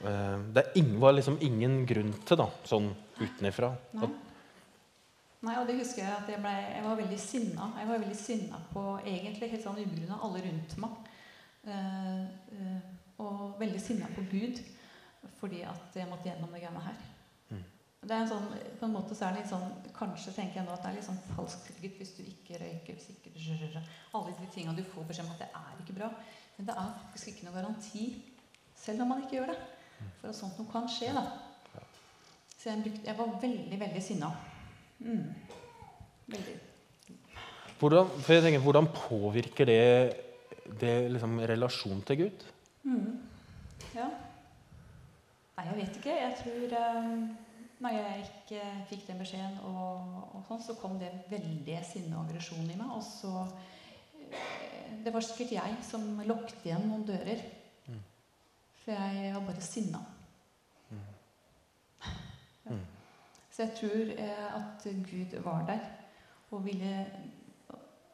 eh, 0.07 0.37
Det 0.57 0.65
var 0.97 1.13
liksom 1.17 1.37
ingen 1.41 1.81
grunn 1.85 2.13
til, 2.25 2.39
da, 2.41 2.49
sånn 2.65 2.89
utenifra. 3.21 3.75
Nei. 3.99 4.09
Nei, 5.41 5.55
og 5.57 5.65
det 5.65 5.79
husker 5.79 6.03
jeg 6.03 6.13
at 6.13 6.27
jeg, 6.29 6.37
ble, 6.41 6.51
jeg 6.53 6.83
var 6.85 6.97
veldig 6.99 7.17
sinna. 7.17 7.67
Jeg 7.79 7.87
var 7.89 8.01
veldig 8.03 8.17
sinna 8.17 8.59
på 8.69 8.83
egentlig 9.01 9.47
helt 9.49 9.63
sånn 9.65 9.79
ubegrunna 9.79 10.19
alle 10.21 10.43
rundt 10.45 10.75
meg. 10.83 11.10
Eh, 11.67 12.21
eh, 12.57 12.77
og 13.21 13.59
veldig 13.59 13.81
sinna 13.81 14.07
på 14.15 14.23
Gud 14.31 14.61
fordi 15.37 15.59
at 15.65 15.93
jeg 15.93 16.09
måtte 16.09 16.25
gjennom 16.25 16.49
det 16.53 16.61
greiene 16.63 16.81
her. 16.81 16.95
Mm. 17.51 17.63
Det 18.01 18.15
er 18.15 18.23
en 18.23 18.29
sånn, 18.31 18.47
på 18.79 18.87
en 18.87 18.93
måte 18.95 19.17
så 19.17 19.27
er 19.27 19.35
det 19.35 19.43
litt 19.43 19.51
sånn 19.51 19.67
Kanskje 19.93 20.33
tenker 20.33 20.57
jeg 20.57 20.65
nå 20.65 20.73
at 20.73 20.81
det 20.81 20.89
er 20.89 20.95
litt 20.97 21.05
sånn 21.05 21.19
falsk 21.35 21.67
trygghet 21.67 21.99
hvis 21.99 22.13
du 22.17 22.21
ikke 22.25 22.57
røyker, 22.61 22.97
hvis 22.97 23.11
ikke 23.53 23.83
Alle 24.17 24.33
de 24.39 24.49
tingene 24.53 24.73
du 24.77 24.81
får 24.89 25.05
beskjed 25.09 25.27
om 25.27 25.35
at 25.35 25.43
det 25.43 25.49
er 25.59 25.83
ikke 25.83 25.97
bra. 25.99 26.09
Men 26.57 26.69
det 26.69 26.77
er 26.77 26.95
faktisk 27.03 27.31
ikke 27.31 27.47
noe 27.47 27.57
garanti, 27.59 28.07
selv 28.77 29.05
om 29.05 29.13
man 29.13 29.21
ikke 29.21 29.37
gjør 29.37 29.53
det, 29.53 29.59
for 30.17 30.31
at 30.31 30.39
sånt 30.39 30.57
noe 30.57 30.73
kan 30.73 30.89
skje. 30.89 31.11
da. 31.13 31.27
Så 32.57 32.69
jeg, 32.69 32.81
brukte, 32.81 33.05
jeg 33.05 33.17
var 33.17 33.37
veldig, 33.41 33.79
veldig 33.85 34.01
sinna. 34.05 34.33
Mm. 34.99 35.23
Veldig. 36.33 36.57
Hvordan, 37.79 38.11
for 38.21 38.33
jeg 38.33 38.45
tenker, 38.45 38.65
hvordan 38.65 38.89
påvirker 38.93 39.69
det, 39.69 39.85
det 40.79 41.11
liksom, 41.11 41.39
relasjon 41.49 42.01
til 42.07 42.23
Gud? 42.23 42.43
Mm. 42.83 43.19
Ja. 43.95 44.07
Nei, 45.57 45.65
jeg 45.67 45.77
vet 45.77 45.97
ikke. 45.99 46.17
Jeg 46.17 46.35
tror 46.41 46.75
um, 47.03 47.23
Når 47.81 47.95
jeg 47.95 48.25
ikke 48.25 48.63
fikk 48.89 49.07
den 49.07 49.21
beskjeden, 49.21 49.57
og, 49.65 50.17
og 50.37 50.43
sånn, 50.47 50.61
så 50.61 50.75
kom 50.77 50.99
det 51.01 51.09
veldig 51.31 51.79
sinne 51.87 52.17
og 52.17 52.27
aggresjon 52.27 52.69
i 52.69 52.77
meg. 52.77 52.91
Og 52.93 53.01
så 53.05 53.31
eh, 54.29 54.91
Det 55.01 55.13
var 55.13 55.25
sikkert 55.25 55.55
jeg 55.57 55.79
som 55.87 56.21
lukket 56.29 56.67
igjen 56.67 56.85
noen 56.85 57.07
dører. 57.09 57.41
Mm. 57.87 58.03
For 58.83 58.93
jeg 58.93 59.33
var 59.33 59.47
bare 59.49 59.65
sinna. 59.65 60.03
Mm. 60.91 61.07
Ja. 62.61 62.75
Så 63.51 63.65
jeg 63.65 63.71
tror 63.79 64.11
eh, 64.13 64.43
at 64.55 64.83
Gud 65.09 65.33
var 65.43 65.65
der 65.65 65.81
og 66.51 66.65
ville 66.65 67.05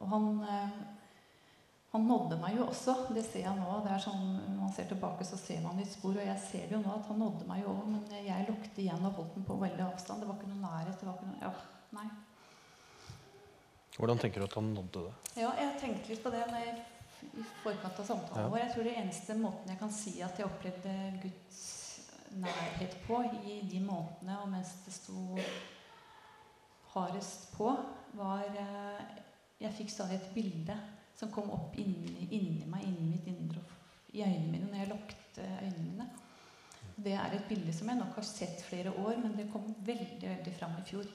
Og 0.00 0.08
han 0.08 0.40
eh, 0.48 0.78
han 1.92 2.04
nådde 2.04 2.36
meg 2.36 2.56
jo 2.58 2.66
også. 2.68 2.94
Det 3.16 3.22
ser 3.24 3.46
jeg 3.46 3.56
nå. 3.56 3.78
det 3.84 3.92
er 3.94 4.02
sånn, 4.04 4.24
Når 4.44 4.58
man 4.60 4.72
ser 4.76 4.88
tilbake, 4.90 5.24
så 5.24 5.38
ser 5.40 5.62
man 5.64 5.78
litt 5.80 5.92
spor. 5.92 6.12
Og 6.18 6.26
jeg 6.26 6.40
ser 6.44 6.66
det 6.68 6.76
jo 6.76 6.82
nå 6.84 6.92
at 6.98 7.06
han 7.08 7.18
nådde 7.22 7.46
meg 7.48 7.62
jo 7.64 7.72
òg, 7.72 7.86
men 7.88 8.02
jeg 8.26 8.48
lukte 8.48 8.82
igjen 8.82 9.06
og 9.08 9.14
holdt 9.22 9.34
den 9.38 9.46
på 9.48 9.56
veldig 9.62 9.84
avstand. 9.86 10.20
Det 10.20 10.28
var 10.28 10.36
ikke 10.36 10.50
noe 10.52 10.64
nærhet. 10.66 11.00
det 11.00 11.08
var 11.08 11.16
ikke 11.16 11.30
noe, 11.30 11.40
ja, 11.40 11.52
nei. 11.96 12.08
Hvordan 13.98 14.20
tenker 14.20 14.40
du 14.40 14.46
at 14.46 14.54
han 14.60 14.68
nådde 14.74 15.06
det? 15.06 15.14
Ja, 15.40 15.54
jeg 15.58 15.78
tenkte 15.80 16.12
litt 16.12 16.22
på 16.22 16.30
det 16.30 16.44
når 16.52 16.66
jeg, 16.66 16.84
i 17.40 17.46
forkant 17.64 17.98
av 17.98 18.06
samtalen 18.06 18.44
Ja. 18.44 18.48
vår. 18.52 18.58
Jeg 18.62 18.72
tror 18.74 18.84
det 18.86 18.96
eneste 19.00 19.34
måten 19.40 19.72
jeg 19.72 19.78
kan 19.80 19.90
si 19.90 20.12
at 20.22 20.38
jeg 20.38 20.46
opplevde 20.46 20.92
Guds 21.24 21.64
nærhet 22.36 22.94
på 23.08 23.22
i 23.48 23.56
de 23.66 23.80
månedene 23.80 24.36
og 24.42 24.52
mens 24.52 24.74
det 24.84 24.92
sto 24.94 25.34
hardest 26.94 27.48
på, 27.56 27.72
var 28.18 28.44
eh, 28.44 29.00
Jeg 29.60 29.74
fikk 29.74 29.90
stadig 29.90 30.20
et 30.20 30.30
bilde 30.34 30.76
som 31.18 31.30
kom 31.34 31.50
opp 31.50 31.76
inni, 31.80 32.28
inni 32.30 32.66
meg, 32.70 32.84
inni 32.86 33.10
mitt 33.10 33.26
indre, 33.30 33.62
i 34.14 34.22
øynene 34.22 34.52
mine 34.52 34.70
når 34.70 34.82
jeg 34.82 34.90
lukket 34.92 35.40
øynene 35.42 35.84
mine. 35.84 36.08
Det 36.98 37.12
er 37.14 37.34
et 37.34 37.48
bilde 37.50 37.72
som 37.74 37.90
jeg 37.90 37.98
nok 37.98 38.14
har 38.18 38.26
sett 38.26 38.62
flere 38.66 38.90
år, 38.90 39.18
men 39.22 39.34
det 39.38 39.48
kom 39.52 39.66
veldig 39.86 40.22
veldig 40.22 40.54
fram 40.58 40.78
i 40.80 40.86
fjor. 40.86 41.06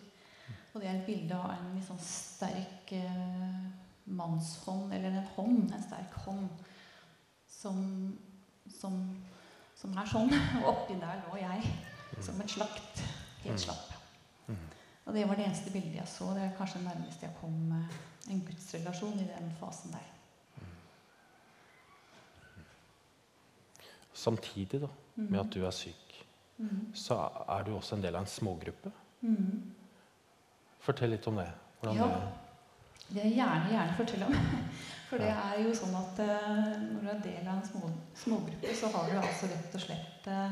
Og 0.73 0.81
det 0.81 0.89
er 0.89 0.99
et 0.99 1.07
bilde 1.07 1.37
av 1.37 1.51
en 1.53 1.73
litt 1.75 1.87
sånn 1.87 1.99
sterk 2.03 2.93
eh, 2.97 3.57
mannshånd, 4.05 4.93
eller 4.95 5.17
en 5.19 5.27
hånd, 5.35 5.73
en 5.75 5.83
sterk 5.83 6.15
hånd, 6.25 6.47
som, 7.51 7.81
som, 8.79 8.95
som 9.79 9.97
er 9.99 10.09
sånn. 10.11 10.31
Og 10.61 10.69
oppi 10.73 10.97
der 11.01 11.23
lå 11.27 11.39
jeg, 11.41 11.73
som 12.23 12.41
et 12.43 12.55
slakt. 12.57 13.03
Helt 13.43 13.59
Mm. 13.59 13.59
slapp. 13.59 13.89
Mm. 15.03 15.09
Og 15.09 15.13
det 15.13 15.27
var 15.27 15.35
det 15.35 15.45
eneste 15.45 15.71
bildet 15.71 15.95
jeg 15.95 16.07
så. 16.07 16.25
Det 16.33 16.43
er 16.43 16.53
kanskje 16.57 16.79
det 16.79 16.87
nærmeste 16.87 17.25
jeg 17.25 17.35
kom 17.41 17.51
med 17.51 17.83
en 18.31 18.41
gudsrelasjon 18.47 19.19
i 19.19 19.27
den 19.27 19.51
fasen 19.59 19.91
der. 19.91 20.09
Samtidig 24.13 24.81
da, 24.81 24.87
Mm. 25.15 25.31
med 25.31 25.39
at 25.39 25.53
du 25.53 25.65
er 25.65 25.71
syk, 25.71 26.25
Mm. 26.57 26.95
så 26.95 27.15
er 27.49 27.63
du 27.63 27.75
også 27.75 27.95
en 27.95 28.01
del 28.03 28.15
av 28.15 28.21
en 28.21 28.27
smågruppe. 28.27 28.91
Mm. 29.21 29.73
Fortell 30.79 31.09
litt 31.09 31.27
om 31.27 31.35
det. 31.35 31.51
Hvordan 31.81 31.95
Ja. 31.97 32.07
Det 33.09 33.23
vil 33.23 33.23
jeg 33.23 33.33
gjerne, 33.33 33.69
gjerne 33.69 33.95
fortelle 33.97 34.25
om. 34.25 34.33
For 35.09 35.17
det 35.17 35.27
er 35.29 35.63
jo 35.63 35.69
sånn 35.73 35.95
at 35.95 36.19
uh, 36.19 36.81
når 36.93 37.01
du 37.01 37.07
er 37.09 37.19
del 37.21 37.47
av 37.47 37.57
en 37.57 37.67
små, 37.67 37.91
smågruppe, 38.15 38.75
så 38.75 38.87
har 38.87 39.09
du 39.09 39.17
altså 39.27 39.45
rett 39.47 39.75
og 39.75 39.81
slett 39.81 40.27
uh, 40.27 40.51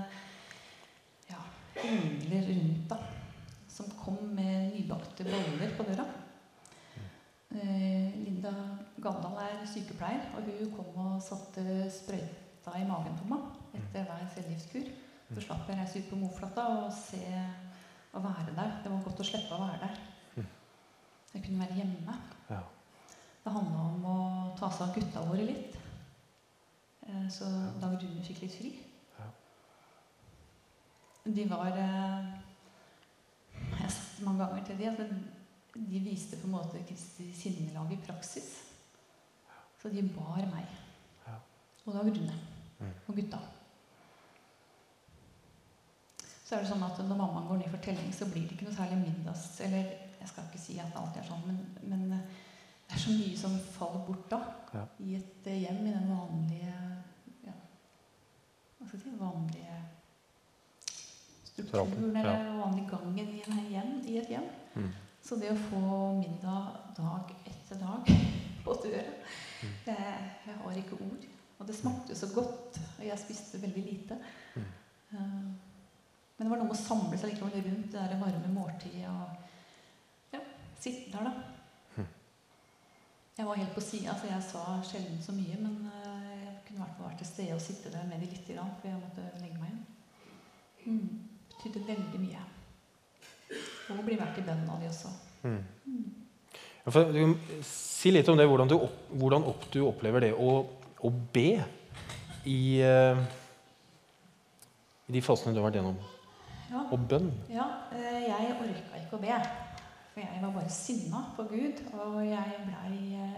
ja, 1.30 1.40
engler 1.84 2.48
rundt 2.48 2.90
deg 2.90 2.98
som 3.72 3.88
kom 4.04 4.20
med 4.36 4.74
nybakte 4.74 5.26
boller 5.28 5.76
på 5.78 5.86
døra. 5.88 6.06
Eh, 7.52 8.12
Linda 8.24 8.52
Gandal 9.04 9.40
er 9.44 9.66
sykepleier, 9.68 10.30
og 10.36 10.48
hun 10.48 10.72
kom 10.76 11.00
og 11.06 11.24
satte 11.24 11.64
sprøyta 11.92 12.76
i 12.80 12.88
magen 12.88 13.18
på 13.20 13.28
meg 13.32 13.80
etter 13.80 14.08
hver 14.08 14.28
cellegiftkur. 14.36 14.92
Så 15.32 15.46
slapp 15.46 15.70
jeg 15.70 15.80
reise 15.80 16.00
ut 16.00 16.10
på 16.12 16.20
Moflata 16.20 16.68
og 16.84 16.92
se 16.96 17.22
og 18.12 18.24
være 18.24 18.56
der. 18.56 18.72
Det 18.84 18.92
var 18.92 19.04
godt 19.06 19.24
å 19.24 19.28
slippe 19.28 19.56
å 19.56 19.64
være 19.64 19.88
der. 19.88 20.48
Jeg 21.32 21.44
kunne 21.46 21.64
være 21.64 21.78
hjemme. 21.80 22.16
Det 23.42 23.52
handla 23.56 23.84
om 23.88 24.04
å 24.06 24.18
ta 24.60 24.68
seg 24.70 24.90
av 24.90 24.96
gutta 24.98 25.24
våre 25.26 25.46
litt. 25.48 25.78
Eh, 27.08 27.28
så 27.32 27.48
Dag 27.82 27.96
Rune 27.96 28.24
fikk 28.28 28.44
litt 28.44 28.58
fri. 28.60 28.72
De 31.24 31.46
var 31.50 31.78
mange 34.26 34.46
ganger 34.46 34.66
til 34.66 34.78
de, 34.80 34.90
at 34.90 35.00
de 35.76 36.04
viste 36.04 36.38
på 36.40 36.50
en 36.50 36.58
måte 36.58 36.84
Kristi 36.88 37.30
sinnelag 37.36 37.94
i 37.94 38.00
praksis. 38.06 38.52
Så 39.82 39.90
de 39.90 40.04
bar 40.16 40.44
meg. 40.52 40.68
Ja. 41.28 41.40
Og 41.86 41.96
da 41.96 42.06
Rune. 42.06 42.38
Mm. 42.80 42.94
Og 43.08 43.16
gutta. 43.16 43.40
Så 46.46 46.58
er 46.58 46.66
det 46.66 46.72
sånn 46.74 46.84
at 46.84 47.00
når 47.00 47.16
mammaen 47.16 47.48
går 47.48 47.62
ned 47.62 47.70
for 47.72 47.84
telling, 47.86 48.10
så 48.14 48.28
blir 48.28 48.44
det 48.44 48.58
ikke 48.58 48.68
noe 48.68 48.76
særlig 48.76 48.98
middags 49.06 49.46
Eller 49.64 49.86
jeg 50.20 50.30
skal 50.30 50.50
ikke 50.50 50.60
si 50.62 50.78
at 50.82 50.92
det 50.92 51.00
alltid 51.00 51.22
er 51.22 51.30
sånn, 51.30 51.46
men, 51.48 51.62
men 51.88 52.02
eh, 52.18 52.42
det 52.86 52.98
er 52.98 53.04
så 53.06 53.14
mye 53.16 53.38
som 53.40 53.56
faller 53.72 54.04
bort 54.06 54.26
da. 54.30 54.42
Ja. 54.76 54.84
I 55.00 55.16
et 55.18 55.48
eh, 55.48 55.62
hjem, 55.64 55.80
i 55.88 55.94
den 55.96 56.12
vanlige 56.12 56.74
ja, 57.48 57.56
Hva 58.78 58.90
skal 58.90 59.00
jeg 59.00 59.06
si 59.06 59.16
vanlige 59.22 59.78
ja. 61.70 61.86
eller 61.86 62.50
vanlige 62.58 62.90
gangen 62.90 63.32
i, 63.36 63.44
en 63.46 63.64
hjem, 63.70 63.94
i 64.08 64.18
et 64.22 64.34
hjem. 64.34 64.50
Mm. 64.76 64.92
Så 65.22 65.38
det 65.38 65.52
å 65.54 65.62
få 65.70 65.86
middag 66.18 66.94
dag 66.98 67.34
etter 67.46 67.82
dag 67.82 68.10
på 68.66 68.78
døra 68.84 69.06
Mm. 69.62 69.70
det, 69.86 69.96
Jeg 70.46 70.54
har 70.58 70.72
ikke 70.78 70.96
ord. 70.96 71.26
Og 71.60 71.68
det 71.68 71.76
smakte 71.76 72.16
så 72.16 72.28
godt, 72.34 72.80
og 73.00 73.06
jeg 73.06 73.20
spiste 73.20 73.62
veldig 73.62 73.84
lite. 73.86 74.18
Mm. 74.56 74.62
Eh, 75.12 75.44
men 76.38 76.48
det 76.48 76.50
var 76.50 76.58
noe 76.58 76.70
med 76.72 76.78
å 76.78 76.82
samle 76.82 77.18
seg 77.22 77.36
likevel 77.36 77.62
rundt 77.68 77.92
det 77.94 78.06
der 78.10 78.18
varme 78.18 78.50
måltidet 78.50 79.06
og 79.12 80.34
ja, 80.34 80.40
sitte 80.80 81.12
der, 81.14 81.28
da. 81.30 82.02
Mm. 82.02 82.08
Jeg 83.38 83.46
var 83.46 83.62
helt 83.62 83.76
på 83.76 83.84
sida, 83.86 84.16
så 84.18 84.32
jeg 84.32 84.48
sa 84.50 84.64
sjelden 84.90 85.22
så 85.22 85.36
mye. 85.38 85.60
Men 85.62 85.92
eh, 85.92 86.40
jeg 86.48 86.56
kunne 86.66 86.80
i 86.80 86.82
hvert 86.82 86.98
fall 86.98 87.12
vært 87.12 87.22
til 87.22 87.30
stede 87.30 87.60
og 87.60 87.62
sitte 87.62 87.94
der 87.94 88.10
med 88.10 88.24
de 88.24 88.32
lite 88.32 88.56
grann, 88.56 88.74
for 88.80 88.90
jeg 88.90 89.04
måtte 89.04 89.44
legge 89.44 89.62
meg 89.62 89.70
igjen. 89.70 89.86
Mm. 90.86 91.31
Betydde 91.62 91.84
veldig 91.86 92.20
mye. 92.24 92.40
Og 93.92 94.00
bli 94.08 94.16
vært 94.18 94.40
i 94.42 94.44
bønnen 94.46 94.70
av 94.72 94.80
de 94.82 94.88
også. 94.90 95.12
Mm. 95.46 95.60
Mm. 95.86 97.36
Si 97.68 98.10
litt 98.10 98.30
om 98.32 98.40
det, 98.40 98.48
hvordan 98.50 98.72
du, 98.72 98.80
opp, 98.82 99.04
hvordan 99.14 99.46
opp, 99.46 99.68
du 99.70 99.84
opplever 99.86 100.26
det 100.26 100.32
å, 100.34 100.56
å 101.06 101.12
be 101.36 101.62
i, 102.50 102.62
uh, 102.82 103.22
i 105.06 105.14
de 105.14 105.22
fasene 105.22 105.54
du 105.54 105.62
har 105.62 105.68
vært 105.68 105.78
gjennom. 105.78 106.00
Ja. 106.72 106.82
Og 106.96 107.06
bønn. 107.12 107.30
Ja, 107.52 107.68
eh, 107.94 108.24
jeg 108.26 108.56
orka 108.56 109.04
ikke 109.04 109.20
å 109.20 109.22
be. 109.22 109.38
For 110.16 110.24
jeg 110.24 110.42
var 110.42 110.56
bare 110.56 110.74
sinna 110.74 111.22
på 111.36 111.46
Gud. 111.52 111.84
Og 111.94 112.18
jeg 112.26 112.62
blei 112.64 113.20
eh, 113.20 113.38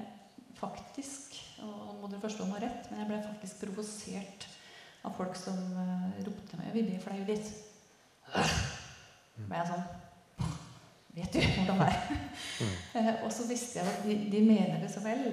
faktisk 0.59 1.41
Og 1.65 1.73
nå 1.73 1.97
må 1.97 2.07
dere 2.11 2.21
forstå 2.21 2.45
meg 2.47 2.61
rett, 2.63 2.87
men 2.91 3.01
jeg 3.01 3.09
blei 3.09 3.19
faktisk 3.25 3.65
provosert 3.65 4.47
av 5.03 5.15
folk 5.17 5.35
som 5.35 5.57
ropte 6.23 6.59
meg 6.59 6.71
'Vi 6.71 6.83
ber 6.87 6.99
for 7.03 7.11
deg, 7.11 7.23
Judith'. 7.23 7.72
Da 8.33 9.55
jeg 9.55 9.59
jeg 9.59 9.69
sånn 9.73 9.91
Vet 11.13 11.35
du 11.35 11.43
hvordan 11.43 11.81
det 11.83 11.87
er? 11.93 11.97
Mm. 12.63 13.09
Og 13.21 13.29
så 13.33 13.43
visste 13.45 13.77
jeg 13.79 13.85
at 13.91 13.99
de, 14.01 14.15
de 14.33 14.39
mener 14.41 14.79
det 14.81 14.87
så 14.89 15.03
vel. 15.03 15.27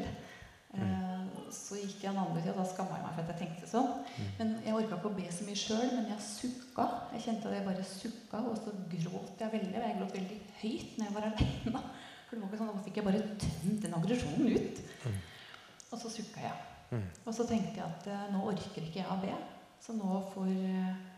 Eh, 0.76 1.20
så 1.50 1.78
gikk 1.80 2.04
jeg 2.04 2.12
en 2.12 2.20
andre 2.20 2.42
tid, 2.42 2.50
og 2.52 2.60
da 2.60 2.66
skamma 2.68 2.98
jeg 2.98 3.06
meg 3.06 3.14
for 3.16 3.22
at 3.24 3.30
jeg 3.32 3.40
tenkte 3.40 3.70
sånn. 3.70 3.88
Mm. 4.12 4.26
Men 4.38 4.50
Jeg 4.66 4.76
orka 4.76 4.98
ikke 4.98 5.08
å 5.10 5.16
be 5.16 5.24
så 5.32 5.46
mye 5.46 5.60
sjøl, 5.62 5.86
men 5.94 6.10
jeg 6.12 6.26
sukka. 6.26 6.86
Jeg 7.14 7.24
kjente 7.24 7.48
at 7.48 7.56
jeg 7.56 7.66
bare 7.70 7.86
sukka, 7.88 8.42
og 8.50 8.60
så 8.60 8.74
gråt 8.92 9.40
jeg 9.40 9.54
veldig. 9.56 9.72
Og 9.72 9.86
jeg 9.86 9.98
gråt 10.02 10.18
veldig 10.18 10.38
høyt 10.60 10.98
når 10.98 11.08
jeg 11.08 11.16
var 11.16 11.28
alene. 11.30 11.84
For 12.28 12.36
det 12.36 12.42
var 12.42 12.50
ikke 12.50 12.60
sånn, 12.60 12.74
Da 12.74 12.84
fikk 12.86 13.00
jeg 13.00 13.08
bare 13.08 13.22
tømt 13.46 13.86
den 13.86 13.96
aggresjonen 13.98 14.52
ut. 14.52 14.82
Mm. 15.06 15.16
Og 15.90 16.02
så 16.04 16.12
sukka 16.12 16.44
jeg. 16.44 16.58
Mm. 16.90 17.08
Og 17.24 17.32
så 17.34 17.46
tenkte 17.48 17.80
jeg 17.80 17.86
at 17.86 18.10
eh, 18.10 18.28
nå 18.34 18.44
orker 18.52 18.84
ikke 18.84 19.00
jeg 19.00 19.08
å 19.10 19.18
be, 19.22 19.34
så 19.80 19.94
nå 19.96 20.20
får 20.34 20.52
eh, 20.52 21.09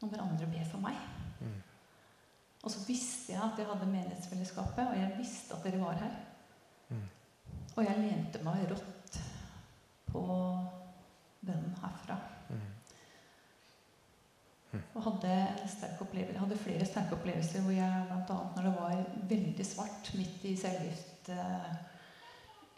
nå 0.00 0.08
bør 0.08 0.24
andre 0.24 0.48
be 0.50 0.64
for 0.70 0.82
meg. 0.82 0.96
Mm. 1.40 1.58
Og 2.62 2.72
så 2.72 2.82
visste 2.86 3.32
jeg 3.32 3.42
at 3.44 3.58
jeg 3.58 3.68
hadde 3.68 3.88
menighetsfellesskapet, 3.92 4.88
og 4.88 4.98
jeg 4.98 5.14
visste 5.18 5.56
at 5.56 5.64
dere 5.64 5.80
var 5.80 6.00
her. 6.00 6.18
Mm. 6.88 7.06
Og 7.76 7.84
jeg 7.84 8.02
lente 8.02 8.42
meg 8.44 8.66
rått 8.70 9.20
på 10.10 10.24
bønnen 11.40 11.76
herfra. 11.82 12.18
Mm. 12.50 12.68
Og 14.94 15.02
hadde, 15.02 15.36
hadde 16.38 16.58
flere 16.60 16.86
sterke 16.86 17.16
opplevelser 17.16 17.64
hvor 17.64 17.74
jeg 17.74 18.02
bl.a. 18.10 18.36
når 18.56 18.66
det 18.66 18.74
var 18.76 19.00
veldig 19.30 19.66
svart 19.66 20.12
midt 20.14 20.44
i 20.46 20.56
selvgift 20.58 21.32
eh, 21.34 21.72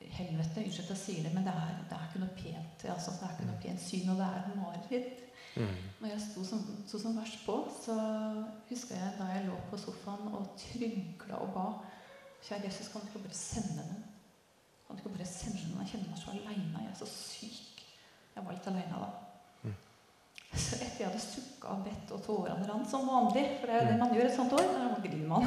Helvete, 0.03 0.65
unnskyld 0.65 0.89
at 0.89 0.95
jeg 0.97 0.99
sier 0.99 1.27
det, 1.27 1.31
men 1.35 1.45
det 1.47 1.53
er, 1.55 1.77
det 1.87 1.95
er 1.95 2.07
ikke 2.09 2.23
noe 2.25 2.33
pent 2.35 2.87
altså, 2.91 3.13
det 3.21 3.27
er 3.27 3.37
ikke 3.37 3.45
noe 3.47 3.61
pent 3.63 3.83
syn, 3.85 4.09
og 4.11 4.17
det 4.19 4.27
er 4.27 4.57
mareritt. 4.59 5.21
Mm. 5.57 5.81
Når 6.01 6.09
jeg 6.09 6.21
sto 6.25 6.45
som, 6.49 6.61
sto 6.89 6.99
som 6.99 7.17
verst 7.19 7.43
på, 7.45 7.57
så 7.85 7.95
husker 8.71 8.97
jeg 8.97 9.17
da 9.19 9.27
jeg 9.35 9.47
lå 9.49 9.57
på 9.71 9.81
sofaen 9.81 10.31
og 10.33 10.55
trygla 10.61 11.43
og 11.45 11.53
ba 11.57 11.67
Kjære 12.43 12.65
Jesus, 12.65 12.89
kan 12.91 13.01
du 13.01 13.07
ikke 13.07 13.21
bare 13.23 13.39
sende 13.39 13.77
noen? 13.77 13.99
Kan 14.87 14.97
du 14.97 15.03
ikke 15.03 15.13
bare 15.17 15.27
sende 15.31 15.61
noen? 15.63 15.85
Jeg 15.85 15.93
kjenner 15.93 16.09
meg 16.11 16.19
så 16.19 16.33
aleine. 16.33 16.81
Jeg 16.81 16.89
er 16.91 16.97
så 16.99 17.07
syk. 17.07 17.85
Jeg 18.35 18.47
var 18.47 18.57
litt 18.57 18.67
aleine 18.67 19.03
da. 19.03 19.11
Mm. 19.63 19.77
Så 20.51 20.79
etter 20.81 21.05
jeg 21.05 21.07
hadde 21.07 21.21
sukka 21.23 21.77
og 21.77 21.85
bedt 21.87 22.15
og 22.17 22.25
tårene 22.27 22.67
rant 22.67 22.91
som 22.91 23.07
vanlig, 23.07 23.45
for 23.61 23.71
det 23.71 23.77
er 23.77 23.85
jo 23.85 23.93
det 23.93 24.01
man 24.01 24.17
gjør 24.17 24.27
et 24.27 24.35
sånt 24.41 24.57
år, 24.59 24.73
da 24.75 25.05
griner 25.05 25.31
man, 25.31 25.47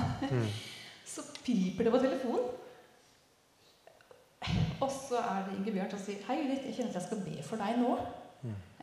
så 1.16 1.26
piper 1.42 1.90
det 1.90 1.94
på 1.98 2.02
telefonen. 2.06 2.54
Og 4.86 4.92
så 4.92 5.20
er 5.20 5.44
det 5.50 5.58
Ingebjørn 5.58 5.92
som 5.92 6.02
sier 6.04 6.24
Hei, 6.28 6.40
Judith, 6.42 6.66
jeg 6.68 6.78
kjenner 6.78 6.94
at 6.94 7.00
jeg 7.00 7.08
skal 7.10 7.22
be 7.26 7.44
for 7.44 7.60
deg 7.60 7.80
nå. 7.82 7.92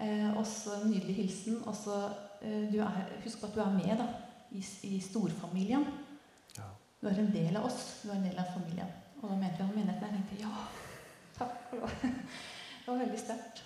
Eh, 0.02 0.30
og 0.34 0.46
så 0.48 0.80
en 0.80 0.90
nydelig 0.90 1.14
hilsen. 1.20 1.60
Og 1.66 1.76
så 1.78 1.98
eh, 2.42 2.74
er, 2.74 3.02
Husk 3.24 3.40
på 3.40 3.50
at 3.50 3.56
du 3.56 3.62
er 3.62 3.74
med 3.76 3.94
da, 4.00 4.08
i, 4.50 4.64
i 4.90 5.00
storfamilien. 5.02 5.86
Ja. 6.58 6.68
Du 7.00 7.08
er 7.10 7.22
en 7.22 7.32
del 7.34 7.56
av 7.60 7.70
oss. 7.70 7.84
Du 8.02 8.10
er 8.10 8.18
en 8.18 8.26
del 8.26 8.38
av 8.42 8.50
familien. 8.56 8.90
Og 9.20 9.30
da 9.30 9.38
mente 9.38 9.62
han 9.62 9.74
menigheten. 9.76 10.18
Jeg 10.18 10.26
tenkte 10.26 10.42
ja, 10.42 10.68
takk 11.38 11.58
for 11.70 11.84
lov. 11.84 11.96
Det 12.02 12.90
var 12.90 13.02
veldig 13.04 13.20
sterkt. 13.20 13.62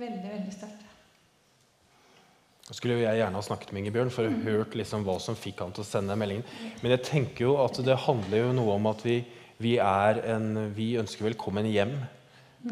Veldig, 0.00 0.28
veldig 0.32 0.52
sterkt. 0.54 0.84
Skulle 2.66 2.96
jeg 2.98 3.20
gjerne 3.20 3.38
ha 3.38 3.44
snakket 3.44 3.70
med 3.70 3.84
Ingebjørn 3.84 4.08
for 4.10 4.26
å 4.26 4.30
ha 4.32 4.38
hørt 4.42 4.72
liksom 4.74 5.04
hva 5.06 5.20
som 5.22 5.36
fikk 5.38 5.60
han 5.62 5.74
til 5.76 5.84
å 5.84 5.86
sende 5.86 6.16
meldingen. 6.18 6.48
Men 6.80 6.96
jeg 6.96 7.04
tenker 7.06 7.44
jo 7.44 7.52
at 7.62 7.78
det 7.86 7.94
handler 8.08 8.42
jo 8.42 8.54
noe 8.56 8.74
om 8.80 8.88
at 8.90 9.04
vi, 9.06 9.20
vi, 9.62 9.76
er 9.78 10.18
en, 10.32 10.48
vi 10.74 10.94
ønsker 10.98 11.28
velkommen 11.28 11.68
hjem 11.70 11.94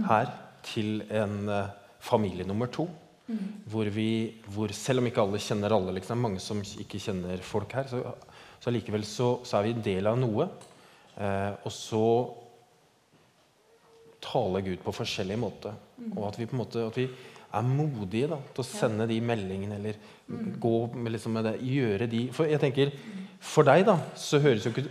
her 0.09 0.33
til 0.66 1.05
en 1.14 1.37
eh, 1.53 1.84
familie 2.04 2.46
nummer 2.46 2.70
to. 2.72 2.86
Mm. 3.24 3.44
Hvor 3.72 3.88
vi, 3.88 4.08
hvor 4.52 4.72
selv 4.76 5.00
om 5.00 5.08
ikke 5.08 5.22
alle 5.22 5.40
kjenner 5.40 5.72
alle, 5.72 5.96
liksom, 5.96 6.20
mange 6.20 6.42
som 6.44 6.60
ikke 6.60 7.00
kjenner 7.00 7.40
folk 7.44 7.72
her, 7.72 7.88
så, 7.88 8.02
så 8.60 8.72
likevel 8.72 9.06
så, 9.08 9.38
så 9.46 9.58
er 9.58 9.68
vi 9.68 9.76
en 9.76 9.84
del 9.86 10.10
av 10.10 10.18
noe. 10.20 10.48
Eh, 11.16 11.52
og 11.64 11.72
så 11.72 12.06
taler 14.24 14.64
Gud 14.64 14.82
på 14.84 14.94
forskjellige 14.96 15.40
måter. 15.40 15.76
Og 16.14 16.26
at 16.28 16.38
vi 16.40 16.48
på 16.48 16.56
en 16.56 16.62
måte 16.64 16.84
at 16.84 16.98
vi 16.98 17.08
er 17.54 17.66
modige 17.68 18.28
da, 18.32 18.40
til 18.52 18.64
å 18.64 18.66
sende 18.66 19.06
de 19.08 19.20
meldingene 19.22 19.78
eller 19.78 19.98
gå 20.60 20.74
med, 20.94 21.12
liksom, 21.14 21.36
med 21.36 21.46
det, 21.46 21.58
gjøre 21.68 22.08
de 22.10 22.22
For 22.34 22.48
jeg 22.50 22.60
tenker, 22.62 22.92
for 23.44 23.66
deg 23.68 23.84
da, 23.86 23.98
så 24.18 24.40
høres 24.42 24.66
jo 24.66 24.72
ikke 24.72 24.88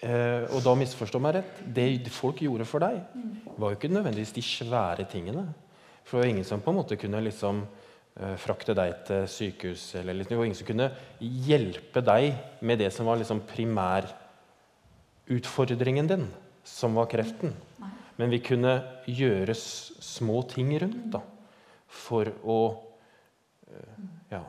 Og 0.00 0.62
da 0.64 0.72
misforstå 0.80 1.18
meg 1.20 1.34
rett. 1.36 1.58
Det 1.76 2.12
folk 2.14 2.38
gjorde 2.40 2.64
for 2.68 2.80
deg, 2.80 3.02
var 3.60 3.72
jo 3.72 3.76
ikke 3.76 3.90
nødvendigvis 3.92 4.32
de 4.32 4.44
svære 4.44 5.04
tingene. 5.10 5.44
For 6.10 6.18
det 6.18 6.24
var 6.24 6.30
ingen 6.32 6.48
som 6.48 6.62
på 6.64 6.72
en 6.72 6.78
måte 6.80 6.96
kunne 6.98 7.20
liksom 7.22 7.60
eh, 7.62 8.34
frakte 8.42 8.74
deg 8.74 8.96
til 9.06 9.28
sykehus. 9.30 9.94
Eller 10.00 10.14
liksom, 10.18 10.32
det 10.32 10.38
var 10.40 10.46
ingen 10.48 10.58
som 10.58 10.70
kunne 10.70 10.88
hjelpe 11.20 12.00
deg 12.02 12.34
med 12.66 12.78
det 12.82 12.90
som 12.96 13.06
var 13.06 13.16
liksom 13.20 13.46
primærutfordringen 13.52 16.06
din, 16.10 16.26
som 16.66 16.90
var 16.98 17.06
kreften. 17.12 17.50
Men 18.18 18.28
vi 18.32 18.40
kunne 18.44 18.74
gjøre 19.06 19.54
små 19.54 20.42
ting 20.50 20.68
rundt 20.82 21.12
da, 21.14 21.20
for 21.86 22.24
å 22.42 22.82
eh, 23.70 23.98
ja, 24.34 24.42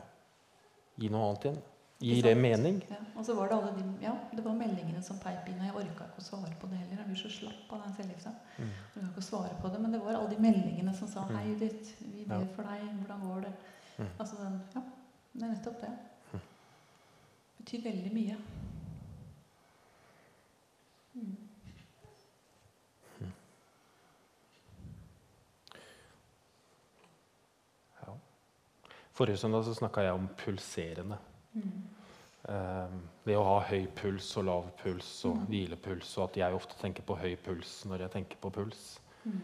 gi 0.98 1.08
noe 1.12 1.26
annet 1.28 1.44
igjen. 1.46 1.62
Gir 2.02 2.22
det 2.22 2.34
mening? 2.36 2.82
Ja. 2.90 2.96
Og 3.16 3.26
så 3.26 3.34
var 3.34 3.48
det 3.48 3.56
alle 3.56 3.72
de 3.76 3.84
Ja, 4.02 4.12
det 4.36 4.44
var 4.44 4.54
meldingene 4.58 5.02
som 5.02 5.18
peip 5.22 5.48
inn, 5.48 5.60
og 5.60 5.66
jeg 5.66 5.74
orka 5.74 6.04
ikke 6.08 6.22
å 6.22 6.24
svare 6.26 6.54
på 6.60 6.70
det 6.70 6.78
heller. 6.80 6.96
Jeg 6.96 7.06
blir 7.06 7.20
så 7.20 7.30
slapp 7.30 7.72
av 7.72 7.84
den 7.84 7.94
selvgifta. 7.98 8.32
Mm. 8.58 8.72
Jeg 8.94 9.04
ikke 9.10 9.22
å 9.22 9.28
svare 9.28 9.60
på 9.62 9.68
det, 9.72 9.80
men 9.80 9.92
det 9.94 10.00
var 10.02 10.18
alle 10.18 10.30
de 10.30 10.42
meldingene 10.42 10.94
som 10.98 11.08
sa 11.08 11.20
Mm. 11.28 11.36
'Hei, 11.36 11.44
Judith, 11.52 11.94
vi 12.00 12.24
ber 12.24 12.46
for 12.56 12.62
deg. 12.62 12.80
Hvordan 12.80 13.20
går 13.20 13.40
det?' 13.40 13.54
Mm. 13.98 14.08
Altså 14.18 14.36
den 14.36 14.60
Ja, 14.74 14.80
det 15.34 15.42
er 15.42 15.54
nettopp 15.54 15.80
det. 15.80 15.92
Mm. 16.32 16.40
betyr 17.58 17.82
veldig 17.82 18.12
mye. 18.12 18.36
Mm. 21.14 21.36
Ja. 28.00 28.12
Forrige 29.12 29.36
søndag 29.36 29.64
så 29.64 29.74
snakka 29.74 30.00
jeg 30.00 30.12
om 30.12 30.28
pulserende. 30.36 31.18
Mm. 32.48 32.54
Eh, 32.54 32.94
det 33.26 33.36
å 33.38 33.44
ha 33.46 33.58
høy 33.68 33.86
puls 33.94 34.36
og 34.36 34.44
lav 34.48 34.70
puls 34.82 35.10
og 35.28 35.36
Mm. 35.36 35.46
hvilepuls, 35.46 36.18
og 36.18 36.24
at 36.30 36.36
jeg 36.36 36.54
ofte 36.54 36.74
tenker 36.80 37.02
på 37.06 37.16
høy 37.18 37.36
puls 37.36 37.84
når 37.86 37.98
jeg 38.06 38.10
tenker 38.10 38.36
på 38.42 38.50
puls. 38.50 38.98
Mm. 39.24 39.40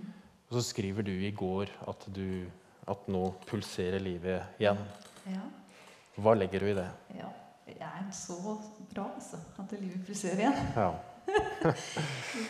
Og 0.51 0.57
så 0.59 0.63
skriver 0.73 1.03
du 1.05 1.13
i 1.13 1.31
går 1.31 1.69
at, 1.89 2.07
du, 2.13 2.49
at 2.89 3.07
nå 3.09 3.35
pulserer 3.47 4.01
livet 4.01 4.43
igjen. 4.59 4.79
Ja. 5.27 5.43
Hva 6.19 6.35
legger 6.35 6.61
du 6.61 6.67
i 6.73 6.75
det? 6.75 6.89
ja. 7.19 7.29
Jeg 7.69 7.85
er 7.85 8.11
så 8.17 8.33
bra, 8.95 9.11
altså. 9.15 9.37
At 9.61 9.73
livet 9.79 10.01
pulserer 10.07 10.39
igjen. 10.41 10.55
Ja. 10.75 10.93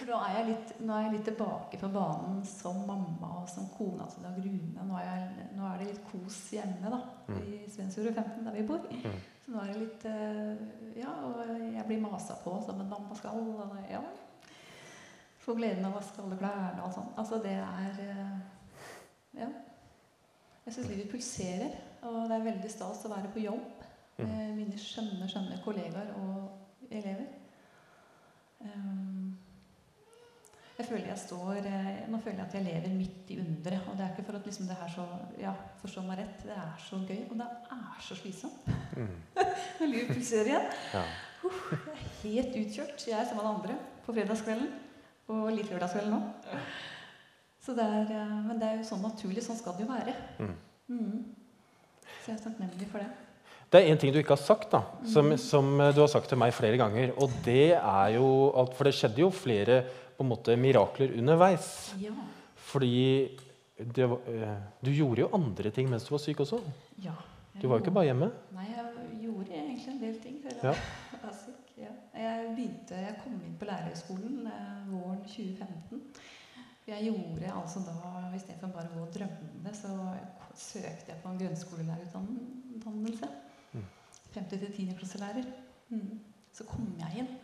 Nå 0.07 0.15
er, 0.15 0.29
jeg 0.37 0.45
litt, 0.47 0.69
nå 0.87 0.95
er 0.95 1.03
jeg 1.09 1.13
litt 1.17 1.25
tilbake 1.27 1.79
på 1.81 1.89
banen 1.91 2.45
som 2.47 2.77
mamma 2.87 3.31
og 3.41 3.49
som 3.51 3.67
kona 3.75 4.07
til 4.13 4.23
Dag 4.23 4.37
Rune. 4.39 4.85
Nå 4.87 4.95
er, 5.01 5.09
jeg, 5.09 5.49
nå 5.59 5.67
er 5.67 5.81
det 5.83 5.89
litt 5.91 6.05
kos 6.13 6.37
hjemme 6.55 6.93
da, 6.95 7.01
i 7.35 7.65
Svensfjord 7.73 8.15
15, 8.15 8.45
der 8.47 8.55
vi 8.55 8.63
bor. 8.69 8.87
Mm. 8.93 9.19
Så 9.49 9.55
nå 9.55 9.63
er 9.65 9.71
det 9.73 9.81
litt 9.81 10.03
eh, 10.05 10.59
Ja, 11.01 11.13
og 11.25 11.39
jeg 11.73 11.85
blir 11.89 12.03
masa 12.03 12.35
på 12.43 12.53
som 12.67 12.83
en 12.83 12.91
mamma 12.91 13.15
skal. 13.17 13.39
Og 13.41 13.79
ja. 13.89 14.03
Får 15.41 15.57
gleden 15.57 15.87
av 15.89 15.95
å 15.95 16.03
vaske 16.03 16.21
alle 16.21 16.37
klærne 16.37 16.85
og 16.85 16.93
sånn. 16.93 17.09
Altså, 17.17 17.39
det 17.41 17.55
er 17.57 18.03
eh, 18.05 18.37
Ja. 19.41 19.49
Jeg 20.67 20.75
syns 20.75 20.91
livet 20.91 21.09
pulserer, 21.09 21.79
og 22.05 22.27
det 22.29 22.37
er 22.37 22.45
veldig 22.45 22.69
stas 22.69 23.07
å 23.09 23.11
være 23.15 23.31
på 23.33 23.41
jobb 23.41 23.79
med 24.19 24.51
mine 24.53 24.77
skjønne, 24.77 25.25
skjønne 25.31 25.63
kollegaer 25.65 26.11
og 26.21 26.91
elever. 26.91 27.31
Um, 28.61 29.18
jeg 30.79 30.87
føler 30.87 31.09
jeg 31.11 31.19
står 31.19 31.57
eh, 31.67 31.87
Nå 32.07 32.21
føler 32.23 32.39
jeg 32.39 32.47
at 32.47 32.53
jeg 32.55 32.67
lever 32.69 32.93
midt 32.95 33.31
i 33.35 33.39
underet. 33.43 33.87
Og 33.91 33.97
det 33.99 34.05
er 34.05 34.13
ikke 34.13 34.27
for 34.29 34.39
at 34.39 34.45
liksom 34.47 34.69
det 34.71 34.77
er 34.79 34.93
så 34.93 35.07
Ja, 35.41 35.55
forstå 35.83 36.05
meg 36.07 36.21
rett, 36.21 36.45
det 36.47 36.55
er 36.55 36.77
så 36.85 37.01
gøy. 37.03 37.25
Og 37.27 37.35
det 37.41 37.49
er 37.77 38.05
så 38.07 38.19
slitsomt. 38.19 38.69
Mm. 38.95 39.17
Når 39.81 39.91
livet 39.95 40.13
pulserer 40.13 40.53
igjen. 40.53 40.71
ja. 40.95 41.03
Jeg 41.49 41.91
er 41.95 42.07
helt 42.23 42.57
utkjørt. 42.61 43.05
Jeg 43.09 43.19
er 43.19 43.27
som 43.27 43.43
alle 43.43 43.57
andre 43.57 43.77
på 44.07 44.15
fredagskvelden. 44.15 44.71
Og 45.35 45.51
litt 45.53 45.71
lørdagskvelden 45.71 46.17
òg. 46.17 46.57
Så 47.67 47.75
det 47.77 47.85
er, 47.85 48.15
eh, 48.15 48.35
men 48.47 48.63
det 48.63 48.71
er 48.71 48.79
jo 48.79 48.89
sånn 48.93 49.03
naturlig. 49.03 49.43
Sånn 49.45 49.59
skal 49.59 49.75
det 49.79 49.87
jo 49.87 49.93
være. 49.93 50.15
Mm. 50.39 50.57
Mm. 50.95 51.25
Så 52.07 52.31
jeg 52.31 52.39
er 52.39 52.45
takknemlig 52.47 52.93
for 52.93 53.03
det. 53.03 53.11
Det 53.69 53.83
er 53.83 53.91
én 53.91 53.99
ting 54.01 54.15
du 54.15 54.23
ikke 54.23 54.33
har 54.33 54.41
sagt, 54.41 54.71
da, 54.73 54.79
som, 55.05 55.35
som 55.37 55.67
du 55.93 55.99
har 56.01 56.09
sagt 56.09 56.31
til 56.31 56.39
meg 56.41 56.55
flere 56.57 56.79
ganger. 56.81 57.11
Og 57.21 57.35
det 57.45 57.75
er 57.77 58.15
jo 58.15 58.29
alt, 58.57 58.73
For 58.79 58.89
det 58.89 58.95
skjedde 58.97 59.27
jo 59.27 59.29
flere 59.35 59.83
på 60.19 60.25
en 60.27 60.31
måte, 60.33 60.57
mirakler 60.59 61.13
underveis. 61.19 61.95
Ja. 62.03 62.11
Fordi 62.69 63.39
det, 63.79 64.05
eh, 64.05 64.57
du 64.85 64.91
gjorde 64.91 65.23
jo 65.23 65.29
andre 65.39 65.71
ting 65.71 65.89
mens 65.91 66.05
du 66.09 66.11
var 66.17 66.23
syk 66.25 66.41
også. 66.47 66.59
ja. 67.05 67.15
Du 67.59 67.67
var 67.67 67.79
jo 67.81 67.83
ikke 67.85 67.95
bare 67.95 68.05
hjemme. 68.07 68.27
Nei, 68.55 68.65
jeg 68.71 69.23
gjorde 69.25 69.51
egentlig 69.57 69.89
en 69.91 69.97
del 69.99 70.19
ting 70.23 70.37
før 70.45 70.69
Ja. 70.69 70.75
jeg 70.75 71.21
var 71.25 71.33
syk. 71.35 71.73
Ja. 71.79 71.89
Jeg, 72.15 72.53
begynte, 72.55 72.95
jeg 73.03 73.17
kom 73.25 73.33
inn 73.47 73.57
på 73.59 73.67
lærerhøgskolen 73.67 74.47
eh, 74.47 74.93
våren 74.93 75.25
2015. 75.25 76.03
Jeg 76.87 77.09
gjorde 77.09 77.51
altså 77.53 77.83
da, 77.85 77.97
Istedenfor 78.37 78.71
bare 78.77 78.93
å 78.93 78.95
gå 78.95 79.03
og 79.09 79.11
drømme, 79.17 79.73
så 79.75 79.91
søkte 80.55 81.11
jeg 81.11 81.19
på 81.25 81.33
en 81.33 81.39
grunnskolelærerutdannelse. 81.43 83.29
Mm. 83.75 83.85
50 84.35 84.59
til 84.63 84.73
10. 84.87 84.95
klasselærer. 85.01 85.45
Mm. 85.91 86.21
Så 86.55 86.65
kom 86.71 86.87
jeg 87.01 87.25
inn. 87.25 87.35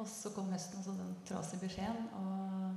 Og 0.00 0.06
så 0.08 0.30
kom 0.34 0.48
høsten 0.52 0.78
og 0.80 0.84
så 0.86 0.94
den 0.96 1.12
trasige 1.28 1.60
beskjeden. 1.66 2.06
Og 2.16 2.76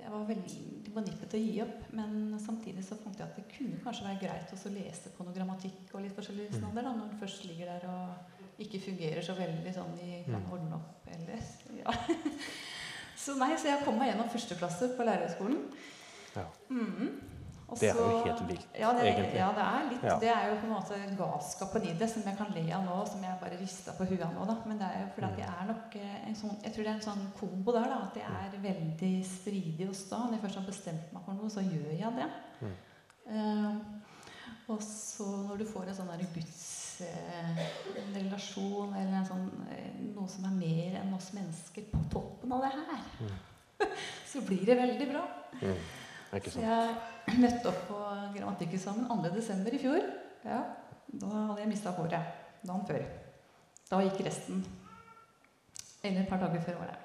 jeg 0.00 0.10
var 0.12 0.24
veldig 0.28 0.92
på 0.94 1.02
nippet 1.06 1.30
til 1.30 1.38
å 1.40 1.44
gi 1.46 1.58
opp, 1.62 1.82
men 1.94 2.14
samtidig 2.42 2.82
så 2.86 2.96
fant 2.98 3.18
jeg 3.20 3.26
at 3.28 3.36
det 3.38 3.44
kunne 3.52 3.78
kanskje 3.84 4.06
være 4.08 4.22
greit 4.24 4.54
å 4.56 4.72
lese 4.74 5.12
på 5.14 5.26
noe 5.26 5.34
grammatikk 5.36 5.92
og 5.94 6.02
litt 6.02 6.16
forskjellige 6.16 6.56
standarder 6.58 6.88
da, 6.88 6.94
når 6.96 7.12
den 7.12 7.20
først 7.20 7.44
ligger 7.46 7.70
der 7.70 7.84
og 7.92 8.62
ikke 8.64 8.80
fungerer 8.88 9.22
så 9.24 9.36
veldig 9.38 9.72
sånn 9.76 9.94
i 10.02 10.22
kan 10.26 10.40
Mm. 10.42 10.50
ordne 10.52 10.74
opp 10.80 11.06
eller 11.14 11.38
ja. 11.78 11.94
Så 13.20 13.34
nei, 13.36 13.52
så 13.60 13.68
jeg 13.68 13.84
kom 13.84 13.98
meg 14.00 14.08
gjennom 14.10 14.30
første 14.32 14.56
klasse 14.56 14.88
på 14.96 15.04
lærerhøgskolen. 15.04 15.58
Ja. 16.34 16.46
Mhm. 16.72 17.10
Og 17.70 17.78
Det 17.78 17.88
er 17.90 17.94
jo 18.00 18.06
helt 18.24 18.40
vilt, 18.48 18.68
ja, 18.74 18.88
det, 18.96 19.02
egentlig. 19.06 19.38
Ja, 19.38 19.50
det 19.54 19.64
er 19.64 19.84
litt 19.90 20.04
Ja. 20.08 20.14
Det 20.18 20.30
er 20.32 20.42
jo 20.50 20.54
på 20.58 20.66
en 20.66 20.74
måte 20.74 20.94
galskapen 21.18 21.82
i 21.86 21.92
det 22.00 22.08
som 22.10 22.22
jeg 22.26 22.36
kan 22.40 22.50
le 22.56 22.64
av 22.74 22.82
nå, 22.84 22.96
som 23.06 23.22
jeg 23.22 23.40
bare 23.40 23.56
rista 23.60 23.90
på 23.94 24.04
huet 24.10 24.24
av 24.26 24.32
nå. 24.34 24.42
da. 24.48 24.56
Men 24.66 24.76
det 24.80 24.86
er 24.88 24.96
jo 25.04 25.08
fordi 25.14 25.28
at 25.30 25.38
jeg 25.38 25.50
er 25.54 25.66
nok 25.70 25.86
eh, 26.00 26.18
en 26.26 26.36
sånn 26.42 26.56
Jeg 26.64 26.72
tror 26.74 26.84
det 26.84 26.90
er 26.90 26.98
en 26.98 27.08
sånn 27.08 27.24
kombo 27.38 27.70
der, 27.76 27.86
da. 27.92 27.98
At 28.10 28.16
jeg 28.18 28.26
er 28.26 28.50
veldig 28.66 29.14
stridig 29.30 29.86
og 29.88 29.94
sta. 29.94 30.16
Når 30.24 30.34
jeg 30.38 30.44
først 30.46 30.60
har 30.60 30.66
bestemt 30.66 31.06
meg 31.14 31.22
for 31.26 31.32
noe, 31.38 31.50
så 31.52 31.60
gjør 31.64 31.92
jeg 31.94 32.12
det. 32.18 32.28
Mm. 32.60 32.74
Uh, 33.30 33.74
og 34.70 34.82
så 34.82 35.24
når 35.48 35.56
du 35.60 35.64
får 35.66 35.88
en 35.88 35.94
sånn 35.98 36.12
der 36.12 36.22
gudsrelasjon, 36.34 38.90
eh, 38.94 39.02
eller 39.02 39.16
en 39.20 39.26
sånn, 39.26 39.48
eh, 39.74 39.92
noe 40.14 40.28
som 40.30 40.44
er 40.46 40.54
mer 40.58 40.90
enn 41.00 41.16
oss 41.16 41.28
mennesker 41.34 41.82
på 41.90 41.98
toppen 42.12 42.52
av 42.54 42.60
det 42.66 42.72
her, 42.76 42.84
så 44.30 44.38
blir 44.46 44.64
det 44.68 44.76
veldig 44.78 45.06
bra. 45.10 45.24
Mm. 45.60 45.78
Så 46.30 46.62
jeg 46.62 47.38
møtte 47.42 47.70
opp 47.72 47.80
på 47.88 48.00
grammatikeksamen 48.36 49.08
2.12. 49.10 49.74
i 49.74 49.80
fjor. 49.82 50.04
Ja, 50.46 50.60
da 51.10 51.30
hadde 51.32 51.64
jeg 51.64 51.70
mista 51.72 51.92
håret 51.96 52.36
dagen 52.62 52.86
før. 52.86 53.02
Da 53.90 53.98
gikk 54.04 54.22
resten. 54.28 54.62
Eller 56.04 56.22
et 56.22 56.30
par 56.30 56.40
dager 56.40 56.62
før 56.64 56.78
var 56.80 56.92
det. 56.92 57.00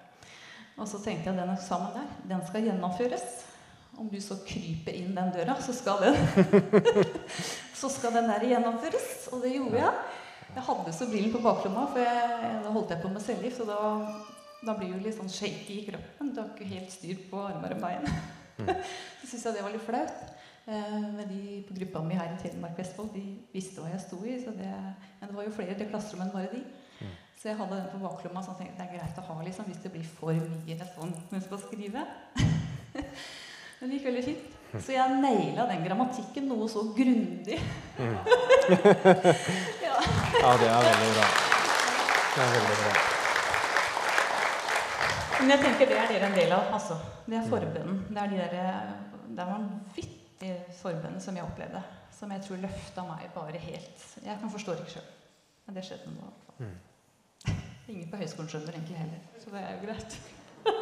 Og 0.76 0.88
så 0.92 1.00
tenkte 1.02 1.32
jeg 1.32 1.40
den 1.40 1.54
eksamen 1.56 1.96
der, 1.96 2.14
den 2.30 2.46
skal 2.48 2.68
gjennomføres. 2.68 3.26
Om 3.96 4.10
du 4.12 4.20
så 4.20 4.36
kryper 4.44 4.92
inn 4.92 5.16
den 5.16 5.32
døra, 5.32 5.56
så 5.64 5.74
skal 5.74 6.02
den 6.04 6.18
Så 7.80 7.90
skal 7.90 8.14
den 8.16 8.28
der 8.28 8.44
gjennomføres. 8.44 9.30
Og 9.32 9.42
det 9.44 9.56
gjorde 9.56 9.80
jeg. 9.80 9.94
Jeg 10.56 10.64
hadde 10.70 10.94
så 10.96 11.08
brillen 11.10 11.32
på 11.34 11.44
baklomma, 11.44 11.86
for 11.92 12.04
jeg, 12.04 12.56
da 12.64 12.72
holdt 12.72 12.92
jeg 12.92 13.02
på 13.02 13.12
med 13.12 13.24
cellegift. 13.24 13.64
Og 13.64 13.72
da, 13.72 13.80
da 14.68 14.76
blir 14.78 14.94
du 14.94 15.04
litt 15.04 15.18
sånn 15.18 15.32
shaky 15.32 15.80
i 15.80 15.86
kroppen. 15.90 16.34
Du 16.36 16.42
har 16.44 16.52
ikke 16.52 16.74
helt 16.76 16.92
styr 16.94 17.24
på 17.32 17.40
armer 17.48 17.76
og 17.76 17.82
bein. 17.84 18.12
Så 19.20 19.28
syntes 19.30 19.46
jeg 19.46 19.58
det 19.58 19.66
var 19.66 19.76
litt 19.76 19.86
flaut. 19.86 20.26
Eh, 20.66 20.98
men 21.14 21.28
de 21.30 21.62
på 21.68 21.76
gruppa 21.78 22.02
mi 22.06 22.18
her 22.18 22.34
i 22.34 22.42
Telemark 22.42 22.78
Vestfold 22.80 23.12
de 23.14 23.24
visste 23.54 23.84
hva 23.84 23.92
jeg 23.92 24.04
sto 24.06 24.22
i. 24.26 24.40
Så 24.42 24.56
det, 24.56 24.72
men 25.20 25.30
det 25.30 25.38
var 25.38 25.48
jo 25.48 25.56
flere 25.56 25.76
i 25.76 25.80
det 25.80 25.90
klasserommet 25.92 26.30
enn 26.30 26.36
bare 26.36 26.54
de. 26.56 26.64
Så 27.46 27.52
jeg 27.52 27.58
hadde 27.60 27.76
den 27.78 27.90
på 27.92 28.00
baklomma 28.02 28.42
så 28.42 28.54
jeg 28.56 28.64
tenkte 28.64 28.80
det 28.80 28.86
er 28.88 28.94
greit 28.98 29.18
å 29.22 29.26
ha 29.28 29.36
liksom, 29.46 29.68
hvis 29.70 29.82
det 29.84 29.92
blir 29.94 30.06
for 30.18 30.34
mye 30.34 30.88
sånn 30.96 31.12
når 31.14 31.36
jeg 31.36 31.44
skal 31.46 31.60
skrive. 31.62 32.06
Men 33.80 33.92
det 33.92 34.00
gikk 34.00 34.08
veldig 34.08 34.24
fint. 34.26 34.54
Så 34.82 34.96
jeg 34.96 35.20
naila 35.22 35.68
den 35.70 35.84
grammatikken 35.86 36.48
noe 36.50 36.68
så 36.72 36.88
grundig. 36.96 37.60
ja. 39.86 39.98
Ja, 40.42 40.56
det 40.58 40.72
er 40.72 40.88
veldig 40.88 41.12
bra. 41.20 41.28
Det 42.36 42.48
er 42.48 42.56
veldig 42.56 42.80
bra. 42.82 43.15
Men 45.46 45.54
jeg 45.54 45.62
tenker 45.62 45.86
det 45.92 45.98
er 46.02 46.08
dere 46.10 46.26
en 46.26 46.36
del 46.40 46.54
av. 46.56 46.72
altså. 46.74 46.96
Det 47.30 47.36
er 47.38 47.44
forbønnen. 47.46 48.00
Det 48.10 48.18
er 48.18 48.30
de 48.32 48.38
der, 48.40 48.54
det 49.30 49.42
er 49.44 49.50
vanvittige 49.52 50.56
forbønnen 50.80 51.22
som 51.22 51.36
jeg 51.38 51.46
opplevde. 51.46 51.82
Som 52.18 52.32
jeg 52.34 52.42
tror 52.48 52.58
løfta 52.64 53.02
meg 53.06 53.30
bare 53.36 53.60
helt. 53.62 54.06
Jeg 54.26 54.40
kan 54.42 54.50
forstå 54.50 54.74
det 54.74 54.82
ikke 54.88 54.96
sjøl. 54.96 55.12
Men 55.68 55.78
det 55.78 55.84
skjedde 55.86 56.10
nå. 56.16 56.26
Mm. 56.58 56.78
Ingen 57.94 58.10
på 58.10 58.18
høyskolen 58.24 58.50
skjønner 58.50 58.74
egentlig 58.74 58.98
heller. 59.04 59.22
Så 59.38 59.46
det 59.54 59.62
er 59.62 59.70
jo 59.76 59.80
greit. 59.86 60.12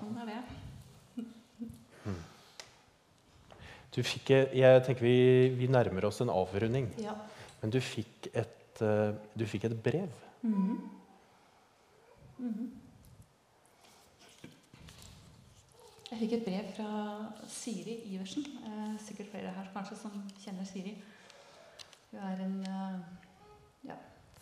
Sånn 0.00 0.16
er 0.24 0.26
det. 0.34 0.42
Du 3.94 4.02
fikk, 4.06 4.30
eh, 4.34 4.50
jeg 4.58 4.82
tenker 4.88 5.04
vi, 5.06 5.18
vi 5.54 5.66
nærmer 5.70 6.02
oss 6.10 6.18
en 6.22 6.30
avrunding. 6.34 6.86
Ja. 6.98 7.14
Men 7.62 7.70
du 7.70 7.78
fikk 7.78 8.26
et, 8.34 8.82
eh, 8.82 9.14
du 9.38 9.46
fikk 9.46 9.70
et 9.70 9.78
brev. 9.86 10.10
Jeg 16.10 16.18
fikk 16.18 16.32
et 16.38 16.46
brev 16.46 16.70
fra 16.76 16.88
Siri 17.48 17.98
Iversen. 18.14 18.46
Eh, 18.64 18.94
sikkert 19.04 19.28
flere 19.34 19.52
her 19.52 19.68
kanskje 19.74 19.98
som 20.00 20.14
kjenner 20.40 20.64
Siri. 20.64 20.94
Hun 22.10 22.18
er 22.24 22.40
en 22.46 22.56
eh, 22.64 22.96
ja, 23.90 23.98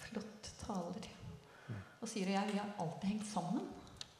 flott 0.07 0.53
taler. 0.63 1.11
Og 1.99 2.09
Siri 2.09 2.31
og 2.31 2.37
jeg 2.39 2.53
vi 2.53 2.63
har 2.63 2.73
alltid 2.79 3.09
hengt 3.11 3.27
sammen. 3.27 3.67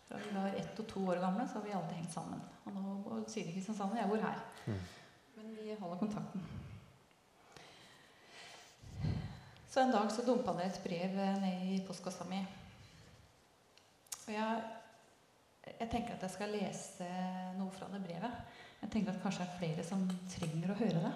Fra 0.09 0.19
vi 0.25 0.35
var 0.35 0.59
ett 0.59 0.81
og 0.83 0.87
to 0.91 1.07
år 1.07 1.23
gamle, 1.23 1.47
så 1.47 1.61
har 1.61 1.67
vi 1.69 1.79
alltid 1.79 2.01
hengt 2.01 2.13
sammen. 2.19 2.43
Og 2.65 2.75
nå 2.75 3.01
bor 3.07 3.25
Siri 3.31 3.55
Kristiansand, 3.55 3.95
og 3.95 4.03
jeg 4.03 4.11
bor 4.11 4.27
her. 4.27 4.39
Men 5.37 5.57
vi 5.57 5.81
holder 5.81 5.99
kontakten. 6.03 6.41
Så 9.71 9.81
en 9.81 9.93
dag 9.95 10.11
så 10.11 10.27
dumpa 10.27 10.53
det 10.59 10.67
et 10.67 10.81
brev 10.83 11.21
ned 11.45 11.77
i 11.77 11.85
postkassa 11.87 12.27
mi. 12.27 12.43
Og 14.29 14.35
jeg, 14.35 14.63
jeg 15.81 15.89
tenker 15.91 16.15
at 16.15 16.25
jeg 16.27 16.33
skal 16.35 16.51
lese 16.53 17.07
noe 17.57 17.73
fra 17.73 17.89
det 17.93 18.03
brevet. 18.05 18.35
Jeg 18.83 18.91
tenker 18.93 19.15
at 19.15 19.23
kanskje 19.23 19.45
det 19.45 19.49
er 19.49 19.59
flere 19.63 19.87
som 19.87 20.03
trenger 20.35 20.73
å 20.75 20.77
høre 20.83 21.01
det. 21.07 21.13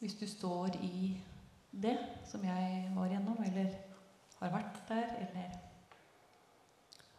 Hvis 0.00 0.18
du 0.18 0.26
står 0.28 0.74
i 0.84 1.14
det 1.70 1.94
som 2.28 2.42
jeg 2.44 2.82
var 2.96 3.06
igjennom, 3.06 3.38
eller 3.46 3.70
har 4.40 4.52
vært 4.52 4.82
der, 4.90 5.14
eller 5.24 5.54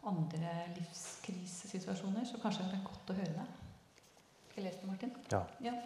andre 0.07 0.53
livskrisesituasjoner, 0.75 2.27
så 2.27 2.41
kanskje 2.43 2.67
det 2.67 2.77
er 2.77 2.85
godt 2.85 3.13
å 3.13 3.17
høre 3.17 3.33
det. 3.39 3.47
Skal 4.49 4.59
jeg 4.59 4.67
lese 4.67 4.83
det, 4.83 4.91
Martin? 4.91 5.15
Ja. 5.31 5.41
Ja. 5.63 5.77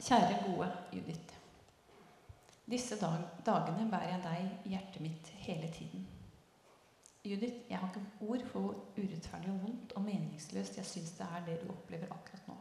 Kjære, 0.00 0.40
gode 0.46 0.72
Judith. 0.92 1.37
Disse 2.68 2.98
dag 3.00 3.22
dagene 3.46 3.86
bærer 3.88 4.10
jeg 4.10 4.24
deg 4.26 4.66
i 4.68 4.70
hjertet 4.74 5.00
mitt 5.00 5.28
hele 5.40 5.70
tiden. 5.72 6.02
Judith, 7.24 7.62
jeg 7.70 7.78
har 7.78 7.88
ikke 7.88 8.26
ord 8.28 8.44
for 8.50 8.60
hvor 8.60 8.74
urettferdig 8.98 9.48
og 9.54 9.62
vondt 9.62 9.94
og 9.96 10.04
meningsløst 10.04 10.76
jeg 10.76 10.88
syns 10.90 11.14
det 11.16 11.28
er 11.32 11.46
det 11.46 11.54
du 11.62 11.70
opplever 11.72 12.12
akkurat 12.12 12.50
nå. 12.50 12.58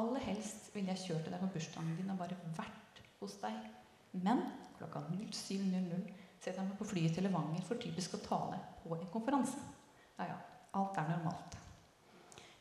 Aller 0.00 0.26
helst 0.26 0.74
ville 0.74 0.90
jeg 0.90 1.04
kjørt 1.04 1.24
til 1.28 1.36
deg 1.36 1.44
på 1.44 1.52
bursdagen 1.54 1.94
din 2.00 2.10
og 2.10 2.18
bare 2.18 2.40
vært 2.58 3.00
hos 3.20 3.38
deg. 3.44 3.70
Men 4.18 4.42
klokka 4.80 5.04
07.00 5.12 6.04
setter 6.40 6.58
jeg 6.58 6.66
meg 6.66 6.76
på 6.82 6.90
flyet 6.90 7.14
til 7.14 7.28
Levanger 7.28 7.64
for 7.70 7.78
typisk 7.86 8.18
å 8.18 8.22
tale 8.26 8.60
på 8.82 8.98
en 8.98 9.08
konferanse. 9.14 9.62
Ja, 10.18 10.32
ja. 10.32 10.38
Alt 10.74 10.98
er 10.98 11.10
normalt. 11.14 11.58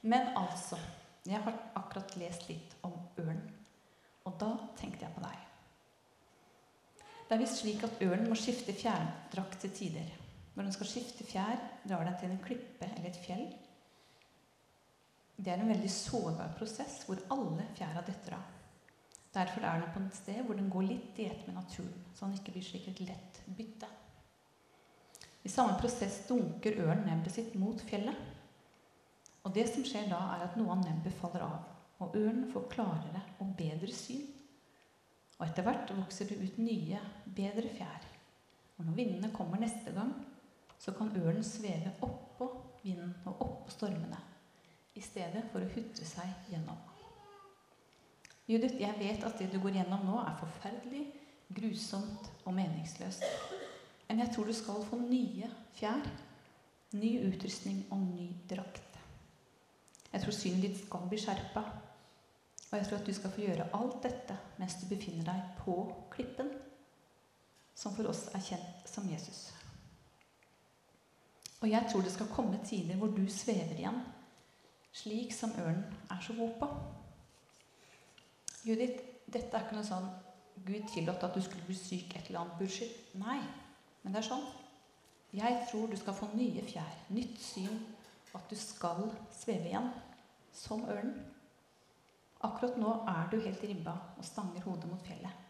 Men 0.02 0.36
altså 0.38 0.78
Jeg 1.26 1.42
har 1.44 1.58
akkurat 1.76 2.16
lest 2.18 2.46
litt 2.48 2.78
om 2.88 2.94
ørn. 3.20 3.42
Og 4.26 4.38
da 4.40 4.54
tenkte 4.80 5.06
jeg 5.06 5.14
på 5.18 5.26
deg. 5.26 5.49
Det 7.30 7.36
er 7.36 7.44
visst 7.44 7.60
slik 7.62 7.84
at 7.86 8.00
ørnen 8.02 8.26
må 8.26 8.36
skifte 8.42 8.74
fjærdrakt 8.74 9.60
til 9.62 9.70
tider. 9.78 10.08
Når 10.56 10.66
den 10.66 10.74
skal 10.74 10.88
skifte 10.90 11.26
fjær, 11.30 11.60
drar 11.86 12.08
den 12.08 12.16
til 12.18 12.32
en 12.34 12.40
klippe 12.42 12.88
eller 12.88 13.12
et 13.12 13.20
fjell. 13.22 13.44
Det 15.38 15.52
er 15.54 15.62
en 15.62 15.70
veldig 15.70 15.92
sårbar 15.94 16.56
prosess 16.58 17.04
hvor 17.06 17.22
alle 17.30 17.68
fjæra 17.78 18.02
detter 18.08 18.34
av. 18.40 18.48
Derfor 19.38 19.62
er 19.62 19.78
den 19.78 19.94
på 19.94 20.02
et 20.02 20.18
sted 20.18 20.42
hvor 20.48 20.58
den 20.58 20.72
går 20.74 20.88
litt 20.88 21.22
i 21.22 21.28
ett 21.30 21.46
med 21.46 21.60
naturen, 21.60 22.02
så 22.18 22.26
den 22.26 22.40
ikke 22.40 22.56
blir 22.56 22.66
slik 22.66 22.90
et 22.90 23.04
lett 23.06 23.40
bytte. 23.46 23.92
I 25.46 25.54
samme 25.54 25.78
prosess 25.78 26.24
dunker 26.28 26.82
ørnen 26.82 27.06
nebbet 27.12 27.38
sitt 27.38 27.54
mot 27.62 27.86
fjellet. 27.92 28.18
Og 29.46 29.54
det 29.54 29.70
som 29.70 29.86
skjer 29.86 30.10
da, 30.10 30.18
er 30.34 30.48
at 30.50 30.58
noe 30.58 30.74
av 30.74 30.82
nebbet 30.82 31.16
faller 31.22 31.46
av, 31.46 31.70
og 32.02 32.18
ørnen 32.18 32.50
får 32.50 32.68
klarere 32.74 33.22
og 33.38 33.54
bedre 33.62 33.94
syn. 33.94 34.26
Og 35.40 35.48
etter 35.48 35.64
hvert 35.64 35.92
vokser 35.96 36.28
det 36.28 36.40
ut 36.44 36.58
nye, 36.60 37.00
bedre 37.36 37.72
fjær. 37.72 38.08
Og 38.78 38.86
når 38.88 38.98
vindene 38.98 39.32
kommer 39.36 39.60
neste 39.60 39.94
gang, 39.96 40.12
så 40.80 40.92
kan 40.96 41.12
ørnen 41.20 41.44
sveve 41.44 41.92
oppå 42.04 42.50
vinden 42.84 43.16
og 43.26 43.42
oppå 43.42 43.72
stormene, 43.72 44.20
i 44.96 45.02
stedet 45.04 45.46
for 45.52 45.64
å 45.64 45.72
hutre 45.74 46.08
seg 46.08 46.52
gjennom. 46.52 46.80
Judith, 48.50 48.80
jeg 48.82 48.96
vet 49.00 49.24
at 49.28 49.36
det 49.40 49.52
du 49.52 49.60
går 49.62 49.78
gjennom 49.78 50.06
nå, 50.08 50.20
er 50.24 50.40
forferdelig, 50.40 51.04
grusomt 51.56 52.30
og 52.46 52.56
meningsløst. 52.58 53.24
Men 54.08 54.24
jeg 54.24 54.34
tror 54.34 54.50
du 54.50 54.56
skal 54.58 54.82
få 54.90 54.98
nye 55.04 55.50
fjær, 55.78 56.08
ny 56.98 57.12
utrustning 57.28 57.84
og 57.94 58.02
ny 58.10 58.32
drakt. 58.50 58.98
Jeg 60.10 60.24
tror 60.24 60.34
synet 60.34 60.66
ditt 60.66 60.82
skal 60.82 61.06
bli 61.12 61.20
skjerpa. 61.22 61.64
Og 62.70 62.78
jeg 62.78 62.88
tror 62.88 63.00
at 63.00 63.08
du 63.08 63.14
skal 63.14 63.32
få 63.34 63.42
gjøre 63.42 63.70
alt 63.74 64.04
dette 64.04 64.36
mens 64.60 64.76
du 64.82 64.86
befinner 64.90 65.26
deg 65.26 65.54
på 65.64 65.76
klippen, 66.14 66.52
som 67.76 67.96
for 67.96 68.12
oss 68.12 68.28
er 68.36 68.44
kjent 68.44 68.90
som 68.90 69.08
Jesus. 69.10 69.48
Og 71.60 71.70
jeg 71.72 71.88
tror 71.92 72.04
det 72.06 72.14
skal 72.14 72.32
komme 72.32 72.60
tider 72.66 73.00
hvor 73.00 73.12
du 73.16 73.26
svever 73.32 73.76
igjen, 73.76 74.00
slik 74.94 75.34
som 75.36 75.56
ørnen 75.60 75.86
er 76.12 76.22
så 76.24 76.36
god 76.38 76.56
på. 76.60 76.70
Judith, 78.68 79.02
dette 79.26 79.56
er 79.56 79.66
ikke 79.66 79.78
noe 79.78 79.88
sånn 79.88 80.10
Gud 80.66 80.88
tillot 80.92 81.24
at 81.24 81.36
du 81.36 81.42
skulle 81.44 81.66
bli 81.66 81.78
syk 81.78 82.16
et 82.16 82.28
eller 82.28 82.44
annet 82.44 82.58
bullshit. 82.60 82.96
Nei, 83.20 83.40
men 84.04 84.14
det 84.14 84.22
er 84.22 84.28
sånn. 84.28 84.46
Jeg 85.36 85.60
tror 85.70 85.88
du 85.88 85.96
skal 86.00 86.18
få 86.18 86.30
nye 86.34 86.64
fjær, 86.68 86.90
nytt 87.16 87.40
syn, 87.42 87.80
at 88.36 88.50
du 88.50 88.58
skal 88.60 89.08
sveve 89.34 89.70
igjen. 89.72 89.92
Som 90.54 90.84
ørnen. 90.90 91.14
Akkurat 92.48 92.78
nå 92.80 92.92
er 93.12 93.28
du 93.32 93.40
helt 93.44 93.64
ribba 93.68 93.96
og 94.18 94.26
stanger 94.26 94.64
hodet 94.64 94.88
mot 94.88 95.04
fjellet. 95.04 95.48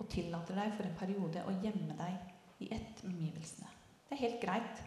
Og 0.00 0.08
tillater 0.10 0.56
deg 0.56 0.72
for 0.76 0.88
en 0.88 0.96
periode 0.98 1.42
å 1.44 1.52
gjemme 1.62 1.96
deg 1.98 2.64
i 2.64 2.70
ett 2.72 3.02
med 3.04 3.12
omgivelsene. 3.12 3.68
Det 4.08 4.16
er 4.16 4.22
helt 4.22 4.40
greit, 4.42 4.80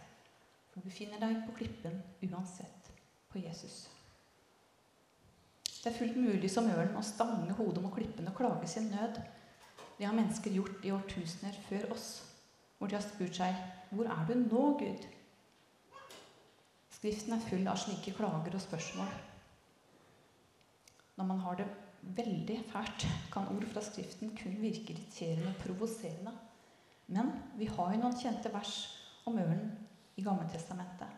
for 0.68 0.80
du 0.80 0.88
befinner 0.88 1.22
deg 1.22 1.44
på 1.46 1.54
klippen 1.60 2.00
uansett 2.26 2.90
på 3.30 3.42
Jesus. 3.42 3.86
Det 5.78 5.92
er 5.92 5.98
fullt 5.98 6.18
mulig 6.18 6.50
som 6.50 6.66
ørnen 6.68 6.98
å 6.98 7.06
stange 7.06 7.54
hodet 7.54 7.82
mot 7.84 7.94
klippen 7.94 8.26
og 8.28 8.36
klage 8.36 8.66
sin 8.70 8.90
nød. 8.90 9.20
Det 9.98 10.06
har 10.06 10.16
mennesker 10.16 10.54
gjort 10.54 10.84
i 10.86 10.92
årtusener 10.94 11.54
før 11.68 11.92
oss, 11.94 12.08
hvor 12.78 12.90
de 12.90 12.98
har 12.98 13.06
spurt 13.06 13.38
seg 13.38 13.62
hvor 13.94 14.10
er 14.10 14.26
du 14.28 14.34
nå, 14.42 14.64
Gud? 14.82 15.06
Skriften 16.98 17.36
er 17.36 17.46
full 17.46 17.66
av 17.70 17.78
slike 17.78 18.12
klager 18.16 18.58
og 18.58 18.62
spørsmål. 18.62 19.10
Når 21.18 21.26
man 21.26 21.40
har 21.42 21.58
det 21.58 21.66
veldig 22.02 22.60
fælt, 22.70 23.06
kan 23.32 23.48
ord 23.50 23.64
fra 23.72 23.80
Skriften 23.82 24.36
kun 24.36 24.60
virke 24.62 24.92
irriterende 24.92 25.48
og 25.48 25.64
provoserende. 25.64 26.32
Men 27.06 27.32
vi 27.58 27.66
har 27.66 27.92
jo 27.92 28.00
noen 28.00 28.16
kjente 28.20 28.52
vers 28.54 28.74
om 29.26 29.38
ørnen 29.38 29.72
i 30.16 30.22
Gammeltestamentet. 30.22 31.10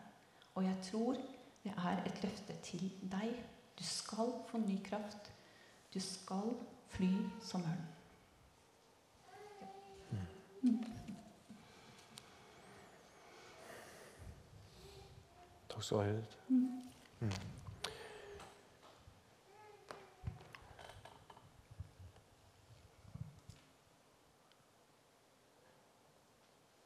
Og 0.55 0.65
jeg 0.65 0.77
tror 0.89 1.21
det 1.63 1.73
er 1.77 2.01
et 2.05 2.23
løfte 2.23 2.57
til 2.65 2.89
deg 3.11 3.35
du 3.77 3.83
skal 3.85 4.33
få 4.49 4.57
ny 4.57 4.79
kraft. 4.83 5.31
Du 5.93 5.99
skal 5.99 6.53
fly 6.89 7.11
som 7.41 7.61
ørn. 7.61 7.87
Mm. 10.61 10.83
Takk 15.69 15.83
skal 15.83 15.97
du 15.97 16.01
ha, 16.03 16.09
Judith. 16.09 16.37
Mm. 16.49 17.60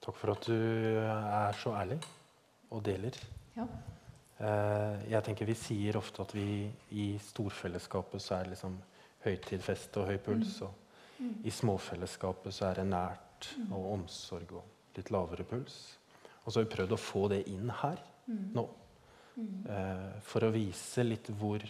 Takk 0.06 0.18
for 0.22 0.36
at 0.36 0.46
du 0.46 0.54
er 0.54 1.58
så 1.58 1.74
ærlig 1.80 1.98
og 2.70 2.84
deler. 2.86 3.16
Ja. 3.56 3.66
Eh, 4.36 5.06
jeg 5.12 5.24
tenker 5.24 5.48
Vi 5.48 5.56
sier 5.58 5.98
ofte 5.98 6.22
at 6.22 6.34
vi 6.36 6.68
i 6.92 7.08
storfellesskapet 7.32 8.22
så 8.22 8.38
er 8.38 8.46
det 8.46 8.56
liksom 8.56 8.76
høytid, 9.26 9.64
fest 9.66 9.98
og 9.98 10.12
høy 10.12 10.18
puls. 10.22 10.60
Mm. 10.60 10.68
Og 10.68 11.22
mm. 11.24 11.36
i 11.50 11.54
småfellesskapet 11.54 12.54
så 12.54 12.68
er 12.70 12.82
det 12.82 12.88
nært 12.92 13.52
mm. 13.58 13.72
og 13.74 13.92
omsorg 13.96 14.58
og 14.60 14.98
litt 14.98 15.10
lavere 15.16 15.46
puls. 15.48 15.80
Og 16.44 16.52
så 16.52 16.60
har 16.60 16.68
vi 16.68 16.76
prøvd 16.76 16.94
å 16.94 17.02
få 17.02 17.24
det 17.34 17.42
inn 17.50 17.72
her 17.82 18.02
mm. 18.28 18.44
nå. 18.54 18.66
Mm. 19.36 19.56
Eh, 19.74 20.12
for 20.28 20.46
å 20.46 20.52
vise 20.54 21.04
litt 21.08 21.32
hvor, 21.40 21.66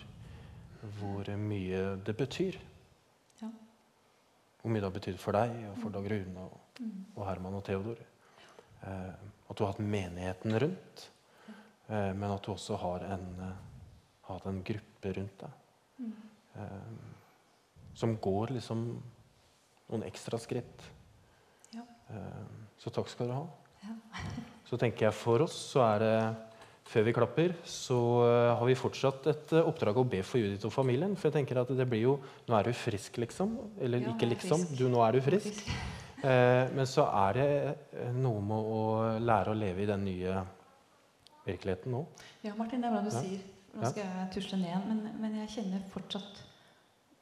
hvor 1.00 1.32
mye 1.40 1.86
det 2.04 2.18
betyr. 2.18 2.60
Ja. 3.40 3.54
Hvor 4.60 4.74
mye 4.74 4.84
det 4.84 4.90
har 4.90 4.98
betydd 5.00 5.22
for 5.24 5.40
deg 5.40 5.56
og 5.70 5.80
for 5.80 5.96
Dag 5.96 6.12
Rune 6.12 6.50
og, 6.50 6.60
og 7.16 7.24
Herman 7.30 7.62
og 7.62 7.64
Theodor. 7.70 8.04
Eh, 8.86 9.14
at 9.50 9.58
du 9.58 9.64
har 9.64 9.74
hatt 9.74 9.82
menigheten 9.82 10.60
rundt. 10.60 11.10
Eh, 11.88 12.12
men 12.14 12.30
at 12.30 12.46
du 12.46 12.52
også 12.54 12.78
har 12.82 13.06
en, 13.16 13.28
eh, 13.42 13.62
hatt 14.30 14.46
en 14.46 14.64
gruppe 14.64 15.14
rundt 15.18 15.46
deg. 15.46 15.62
Som 17.96 18.18
går 18.18 18.56
liksom 18.56 18.88
noen 19.90 20.04
ekstra 20.04 20.40
skritt. 20.40 20.82
Ja. 21.72 21.84
så 22.80 22.92
takk 22.92 23.10
skal 23.12 23.28
dere 23.28 23.40
ha. 23.42 23.48
Ja. 23.84 24.24
så 24.70 24.78
tenker 24.80 25.08
jeg 25.08 25.14
for 25.14 25.44
oss 25.44 25.56
så 25.74 25.84
er 25.84 26.00
det 26.00 26.16
før 26.86 27.04
vi 27.08 27.14
klapper, 27.14 27.56
så 27.66 27.98
har 28.56 28.64
vi 28.66 28.76
fortsatt 28.76 29.28
et 29.28 29.54
oppdrag 29.60 29.98
å 29.98 30.08
be 30.08 30.22
for 30.24 30.40
Judith 30.40 30.68
og 30.68 30.74
familien. 30.74 31.16
For 31.16 31.28
jeg 31.28 31.42
tenker 31.42 31.60
at 31.60 31.72
det 31.76 31.88
blir 31.90 32.06
jo 32.06 32.16
Nå 32.48 32.56
er 32.56 32.70
du 32.70 32.74
frisk, 32.74 33.18
liksom. 33.18 33.58
Eller 33.82 34.06
ja, 34.06 34.14
ikke 34.14 34.32
liksom. 34.32 34.64
Du, 34.78 34.88
nå 34.90 35.04
er 35.04 35.18
du 35.18 35.22
frisk. 35.26 35.64
Eh, 36.26 36.72
men 36.74 36.88
så 36.90 37.06
er 37.06 37.38
det 37.38 38.12
noe 38.18 38.42
med 38.42 38.70
å 38.76 38.84
lære 39.22 39.54
å 39.54 39.58
leve 39.58 39.84
i 39.84 39.90
den 39.90 40.06
nye 40.08 40.40
virkeligheten 41.46 41.94
nå. 41.94 42.02
Ja, 42.46 42.56
Martin, 42.58 42.82
det 42.82 42.90
er 42.90 42.96
bra 42.96 43.04
du 43.06 43.12
ja. 43.12 43.22
sier. 43.22 43.44
Nå 43.76 43.92
skal 43.92 44.06
jeg 44.06 44.30
tusle 44.34 44.60
ned 44.62 44.72
igjen. 44.72 44.86
Men, 44.90 45.20
men, 45.22 45.38
jeg 45.44 45.52
kjenner 45.58 45.84
fortsatt 45.92 46.42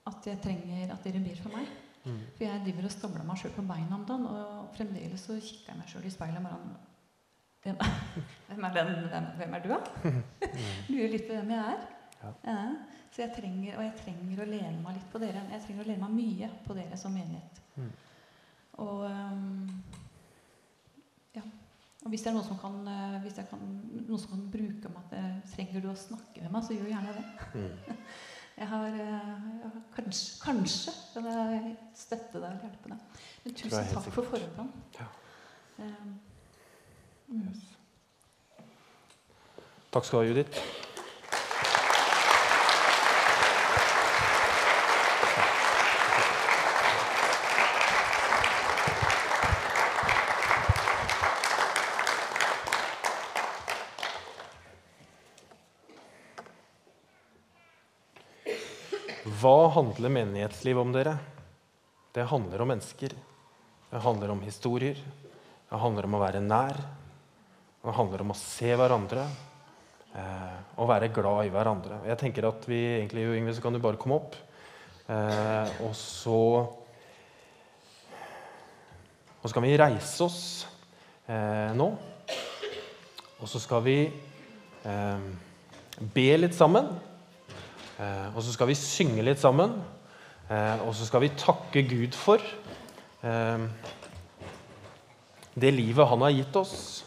at 0.09 0.29
jeg 0.29 0.39
trenger 0.43 0.93
at 0.93 1.03
dere 1.07 1.23
ber 1.23 1.41
for 1.41 1.57
meg. 1.57 1.67
Mm. 2.03 2.21
For 2.35 2.45
jeg 2.45 2.63
driver 2.65 2.87
og 2.87 2.93
stabler 2.93 3.27
meg 3.27 3.39
sjøl 3.39 3.53
på 3.55 3.65
beina 3.67 3.95
om 3.95 4.07
dagen, 4.07 4.25
og 4.27 4.71
fremdeles 4.77 5.23
så 5.23 5.37
kikker 5.39 5.71
jeg 5.71 5.79
meg 5.79 5.91
sjøl 5.91 6.07
i 6.07 6.13
speilet 6.13 6.41
om 6.41 6.49
morgenen. 6.49 6.81
Hvem 7.63 8.65
er, 8.67 8.73
den, 8.75 8.89
hvem, 9.07 9.27
hvem 9.37 9.53
er 9.55 9.61
du, 9.63 9.69
da? 9.71 10.09
Lurer 10.91 11.13
litt 11.13 11.29
på 11.29 11.37
hvem 11.37 11.53
jeg 11.53 11.61
er. 11.63 11.85
Ja. 12.19 12.31
Ja. 12.43 12.63
Så 13.13 13.21
jeg 13.21 13.31
trenger, 13.37 13.77
og 13.77 13.85
jeg 13.85 13.93
trenger 14.01 14.41
å 14.43 14.47
lene 14.49 14.81
meg 14.83 14.97
litt 14.97 15.05
på 15.13 15.21
dere. 15.23 15.45
Jeg 15.53 15.63
trenger 15.63 15.85
å 15.85 15.87
lene 15.87 16.09
meg 16.09 16.17
mye 16.17 16.49
på 16.65 16.75
dere 16.75 16.99
som 16.99 17.15
menighet. 17.15 17.61
Mm. 17.77 17.87
Og 18.81 19.05
um, 19.05 19.69
og 22.03 22.09
hvis 22.11 22.23
det 22.23 22.29
er 22.29 22.35
noen 22.35 22.45
som 22.45 22.59
kan, 22.59 22.73
eh, 22.91 23.19
hvis 23.23 23.37
jeg 23.39 23.47
kan, 23.47 23.59
noen 23.63 24.19
som 24.19 24.33
kan 24.33 24.43
bruke 24.51 24.91
meg 24.91 25.13
eh, 25.15 25.37
trenger 25.53 25.83
du 25.83 25.87
å 25.87 25.95
snakke 25.95 26.43
med 26.43 26.51
meg, 26.51 26.65
så 26.65 26.75
gjør 26.75 26.89
gjerne 26.91 27.13
det. 27.15 27.25
Mm. 27.55 28.01
Jeg 28.53 28.67
har, 28.69 28.83
eh, 28.85 28.97
jeg 29.01 29.63
har, 29.63 29.77
kanskje, 29.95 30.35
kanskje 30.43 30.91
kan 31.15 31.25
jeg 31.25 31.71
støtte 31.97 32.37
deg 32.37 32.43
eller 32.51 32.67
hjelpe 32.67 32.91
deg. 32.91 33.23
Men 33.41 33.55
tusen 33.57 33.87
takk 33.89 34.11
for 34.13 34.29
forhånd. 34.29 34.75
Ja. 34.99 35.07
Um, 35.79 36.11
mm. 37.31 37.47
yes. 37.47 37.63
Takk 39.89 40.05
skal 40.05 40.19
du 40.19 40.21
ha, 40.21 40.27
Judith. 40.29 40.92
Hva 59.43 59.67
handler 59.75 60.11
menighetsliv 60.13 60.77
om, 60.79 60.91
dere? 60.95 61.17
Det 62.15 62.23
handler 62.29 62.61
om 62.63 62.69
mennesker. 62.71 63.11
Det 63.89 63.99
handler 64.05 64.31
om 64.31 64.43
historier. 64.45 64.95
Det 65.67 65.79
handler 65.81 66.07
om 66.07 66.15
å 66.15 66.21
være 66.21 66.39
nær. 66.43 66.79
Det 67.83 67.95
handler 67.97 68.23
om 68.23 68.31
å 68.31 68.37
se 68.39 68.71
hverandre 68.79 69.25
eh, 70.15 70.55
og 70.79 70.87
være 70.93 71.11
glad 71.11 71.49
i 71.49 71.51
hverandre. 71.51 71.99
Jeg 72.07 72.21
tenker 72.21 72.47
at 72.47 72.69
vi 72.71 72.79
egentlig, 72.93 73.25
Yngve, 73.35 73.57
så 73.57 73.65
kan 73.65 73.75
du 73.75 73.83
bare 73.83 73.99
komme 73.99 74.21
opp. 74.21 74.39
Eh, 75.11 75.75
og 75.83 75.91
så 75.99 76.39
Og 79.43 79.49
så 79.49 79.57
kan 79.57 79.65
vi 79.67 79.75
reise 79.75 80.23
oss 80.23 80.43
eh, 81.27 81.73
nå. 81.75 81.89
Og 83.43 83.49
så 83.51 83.59
skal 83.59 83.83
vi 83.83 83.97
eh, 84.87 85.25
be 86.15 86.29
litt 86.39 86.55
sammen. 86.55 86.93
Eh, 87.99 88.29
og 88.35 88.41
så 88.41 88.53
skal 88.55 88.69
vi 88.71 88.77
synge 88.77 89.25
litt 89.25 89.41
sammen. 89.41 89.75
Eh, 90.49 90.81
og 90.85 90.93
så 90.97 91.05
skal 91.07 91.23
vi 91.23 91.33
takke 91.37 91.85
Gud 91.87 92.17
for 92.17 92.41
eh, 93.23 93.65
det 95.53 95.73
livet 95.73 96.09
han 96.09 96.25
har 96.25 96.33
gitt 96.33 96.55
oss. 96.57 97.03